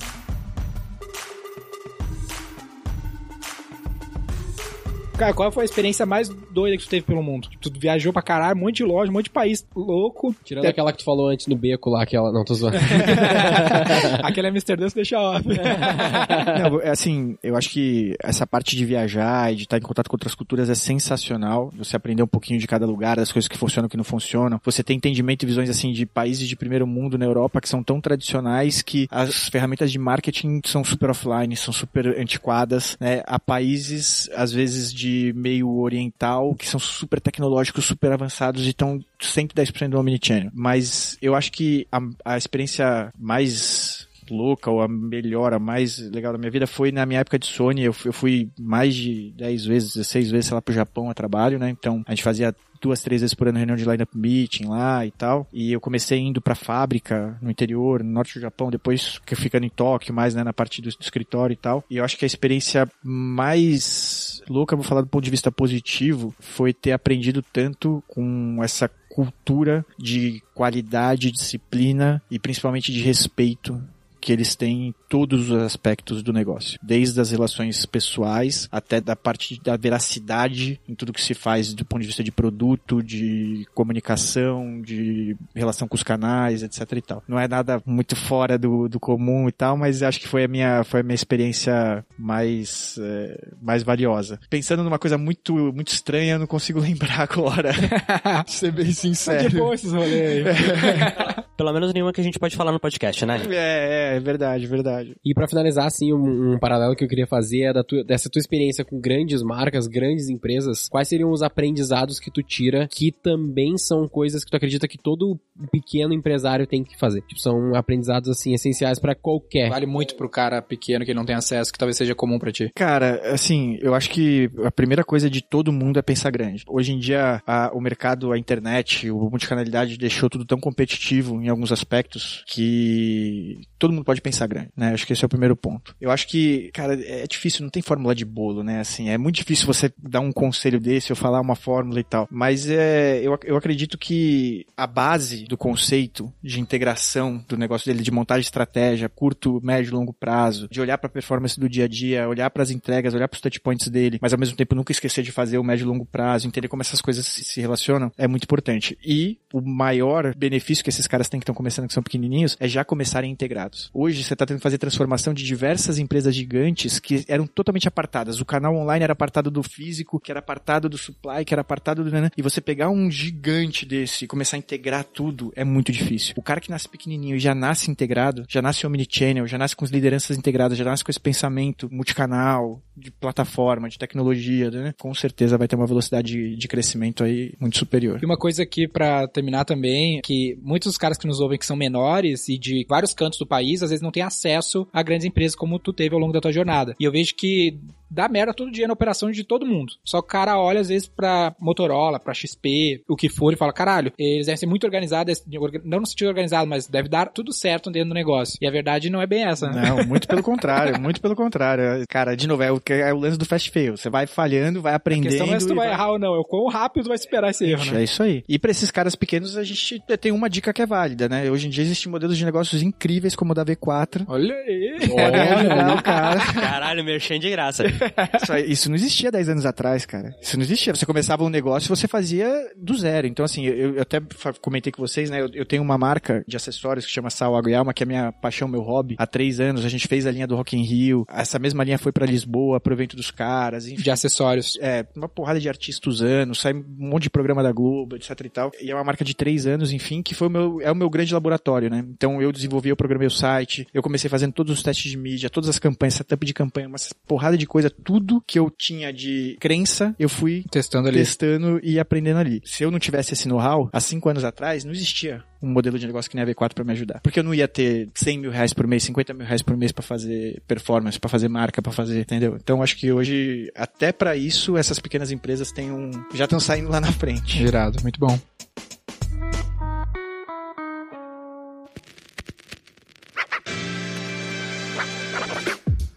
[5.24, 7.48] Cara, qual foi a experiência mais doida que tu teve pelo mundo?
[7.58, 10.36] Tu viajou pra caralho, um monte de loja, um monte de país louco.
[10.44, 12.30] Tirando aquela que tu falou antes no beco lá, aquela.
[12.30, 12.76] Não, tô zoando.
[14.22, 15.46] Aquele Amsterdã se deixa off.
[15.48, 20.08] Não, é assim, eu acho que essa parte de viajar e de estar em contato
[20.08, 21.72] com outras culturas é sensacional.
[21.76, 24.60] Você aprender um pouquinho de cada lugar, das coisas que funcionam e que não funcionam.
[24.64, 27.82] Você tem entendimento e visões assim de países de primeiro mundo na Europa que são
[27.82, 33.22] tão tradicionais que as ferramentas de marketing são super offline, são super antiquadas, né?
[33.26, 39.00] Há países, às vezes, de meio oriental que são super tecnológicos, super avançados e estão
[39.20, 40.50] 110% do omnichannel.
[40.52, 46.32] Mas eu acho que a, a experiência mais louca ou a melhor, a mais legal
[46.32, 47.82] da minha vida foi na minha época de Sony.
[47.82, 51.58] Eu, eu fui mais de 10 vezes, 16 vezes, sei lá, pro Japão a trabalho,
[51.58, 51.70] né?
[51.70, 55.10] Então a gente fazia duas, três vezes por ano reunião de lineup meeting lá e
[55.10, 55.46] tal.
[55.52, 59.70] E eu comecei indo pra fábrica no interior, no norte do Japão, depois ficando em
[59.70, 61.82] Tóquio, mais né, na parte do escritório e tal.
[61.88, 66.34] E eu acho que a experiência mais louca, vou falar do ponto de vista positivo,
[66.38, 73.82] foi ter aprendido tanto com essa cultura de qualidade, disciplina e principalmente de respeito
[74.24, 79.14] que eles têm em todos os aspectos do negócio, desde as relações pessoais até da
[79.14, 83.66] parte da veracidade em tudo que se faz do ponto de vista de produto, de
[83.74, 87.22] comunicação, de relação com os canais, etc e tal.
[87.28, 90.48] Não é nada muito fora do, do comum e tal, mas acho que foi a
[90.48, 94.40] minha foi a minha experiência mais eh, mais valiosa.
[94.48, 97.72] Pensando numa coisa muito muito estranha, eu não consigo lembrar agora.
[98.48, 99.58] Ser bem De sincero.
[99.58, 100.46] boa esses rolês.
[101.57, 103.40] Pelo menos nenhuma que a gente pode falar no podcast, né?
[103.50, 105.14] É, é, verdade, verdade.
[105.24, 108.28] E pra finalizar, assim, um, um paralelo que eu queria fazer é da tua- dessa
[108.28, 110.88] tua experiência com grandes marcas, grandes empresas.
[110.88, 114.98] Quais seriam os aprendizados que tu tira que também são coisas que tu acredita que
[114.98, 115.38] todo
[115.70, 117.20] pequeno empresário tem que fazer?
[117.22, 119.68] Tipo, são aprendizados, assim, essenciais pra qualquer.
[119.70, 122.70] Vale muito pro cara pequeno que não tem acesso, que talvez seja comum pra ti.
[122.74, 126.64] Cara, assim, eu acho que a primeira coisa de todo mundo é pensar grande.
[126.68, 131.49] Hoje em dia, a- o mercado, a internet, o multicanalidade deixou tudo tão competitivo em
[131.49, 134.92] alguns aspectos que todo mundo pode pensar grande, né?
[134.92, 135.95] Acho que esse é o primeiro ponto.
[136.01, 138.80] Eu acho que, cara, é difícil, não tem fórmula de bolo, né?
[138.80, 142.26] Assim, é muito difícil você dar um conselho desse ou falar uma fórmula e tal.
[142.30, 148.03] Mas é, eu, eu acredito que a base do conceito de integração do negócio dele,
[148.03, 151.68] de montagem de estratégia, curto, médio e longo prazo, de olhar para a performance do
[151.68, 154.57] dia a dia, olhar para as entregas, olhar para os touchpoints dele, mas ao mesmo
[154.57, 157.45] tempo nunca esquecer de fazer o médio e longo prazo, entender como essas coisas se,
[157.45, 158.97] se relacionam, é muito importante.
[159.05, 162.68] E o maior benefício que esses caras têm que estão começando, que são pequenininhos, é
[162.68, 163.91] já começarem integrados.
[163.93, 168.41] Hoje você está tendo que fazer transformação de diversas empresas gigantes que eram totalmente apartadas.
[168.41, 172.05] O canal online era apartado do físico, que era apartado do supply, que era apartado
[172.05, 172.11] do...
[172.37, 176.35] E você pegar um gigante desse e começar a integrar tudo é muito difícil.
[176.37, 179.85] O cara que nasce pequenininho e já nasce integrado, já nasce omnichannel, já nasce com
[179.85, 184.95] as lideranças integradas, já nasce com esse pensamento multicanal, de plataforma, de tecnologia, né?
[184.99, 188.20] Com certeza vai ter uma velocidade de, crescimento aí muito superior.
[188.22, 191.76] E uma coisa aqui pra terminar também, que muitos caras que nos ouvem que são
[191.76, 195.56] menores e de vários cantos do país, às vezes não têm acesso a grandes empresas
[195.56, 196.94] como tu teve ao longo da tua jornada.
[196.98, 197.78] E eu vejo que
[198.11, 199.92] dá merda todo dia na operação de todo mundo.
[200.05, 203.57] Só que o cara olha às vezes pra Motorola, pra XP, o que for, e
[203.57, 205.42] fala, caralho, eles devem ser muito organizados,
[205.84, 208.57] não no sentido organizado, mas deve dar tudo certo dentro do negócio.
[208.61, 209.88] E a verdade não é bem essa, né?
[209.88, 212.05] Não, muito pelo contrário, muito pelo contrário.
[212.09, 213.96] Cara, de novo, é o, é o lance do fast fail.
[213.96, 215.28] Você vai falhando, vai A aprendendo.
[215.30, 217.09] questão não é se tu e vai errar ou não, é o quão rápido tu
[217.09, 218.00] vai superar esse erro, né?
[218.00, 218.44] É isso aí.
[218.48, 221.50] E pra esses caras pequenos, a gente tem uma dica que é válida, né?
[221.50, 224.24] Hoje em dia existem modelos de negócios incríveis, como o da V4.
[224.28, 224.98] Olha aí!
[225.09, 226.40] Podem ajudar o cara.
[226.55, 227.84] Caralho, merchan de graça.
[228.42, 230.34] Isso, isso não existia 10 anos atrás, cara.
[230.40, 230.95] Isso não existia.
[230.95, 233.26] Você começava um negócio e você fazia do zero.
[233.26, 234.20] Então, assim, eu, eu até
[234.61, 235.40] comentei com vocês, né?
[235.40, 238.05] Eu, eu tenho uma marca de acessórios que chama Sal Água e Alma, que é
[238.05, 239.16] a minha paixão, meu hobby.
[239.18, 241.26] Há três anos, a gente fez a linha do Rock in Rio.
[241.28, 244.03] Essa mesma linha foi pra Lisboa, pro evento dos caras, enfim.
[244.03, 244.78] De acessórios.
[244.80, 248.49] É, uma porrada de artistas usando, sai um monte de programa da Globo, etc e
[248.49, 248.72] tal.
[248.80, 251.09] E é uma marca de três anos, enfim, que foi o meu, é o meu
[251.11, 252.05] grande laboratório, né?
[252.11, 255.51] Então eu desenvolvi, eu programei o site, eu comecei fazendo todos os testes de mídia,
[255.51, 259.57] todas as campanhas, setup de campanha, uma porrada de coisa, tudo que eu tinha de
[259.61, 261.18] crença, eu fui Testando ali.
[261.18, 262.61] testando e aprendendo ali.
[262.64, 266.07] Se eu não tivesse esse know-how, há cinco anos atrás, não existia um modelo de
[266.07, 267.20] negócio que nem a V4 pra me ajudar.
[267.22, 269.93] Porque eu não ia ter 100 mil reais por mês, 50 mil reais por mês
[269.93, 272.57] pra fazer performance, pra fazer marca, pra fazer, entendeu?
[272.62, 276.91] Então acho que hoje, até pra isso, essas pequenas empresas têm um, já estão saindo
[276.91, 277.57] lá na frente.
[277.59, 278.39] Girado, muito bom.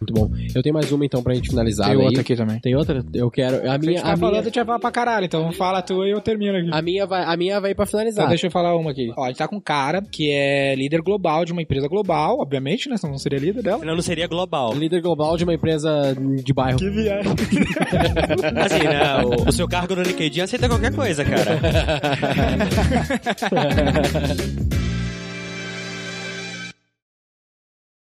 [0.07, 0.29] Muito bom.
[0.55, 1.87] Eu tenho mais uma então pra gente finalizar.
[1.87, 2.59] Tem outra aqui também.
[2.59, 3.03] Tem outra?
[3.13, 3.57] Eu quero.
[3.57, 3.91] A Se a minha.
[3.97, 6.11] gente A tá falando, a minha, gente vai falar pra caralho, então fala tu e
[6.11, 6.69] eu termino aqui.
[6.71, 8.23] a minha, vai, a minha vai pra finalizar.
[8.23, 9.11] Então deixa eu falar uma aqui.
[9.17, 12.39] Ó, a gente tá com um cara que é líder global de uma empresa global,
[12.39, 12.95] obviamente, né?
[12.97, 13.79] Senão não seria líder dela.
[13.79, 14.73] Senão não seria global.
[14.73, 16.77] Líder global de uma empresa de bairro.
[16.79, 17.31] Que viagem.
[18.63, 19.23] Assim, né?
[19.25, 21.59] O, o seu cargo no LinkedIn aceita qualquer coisa, cara.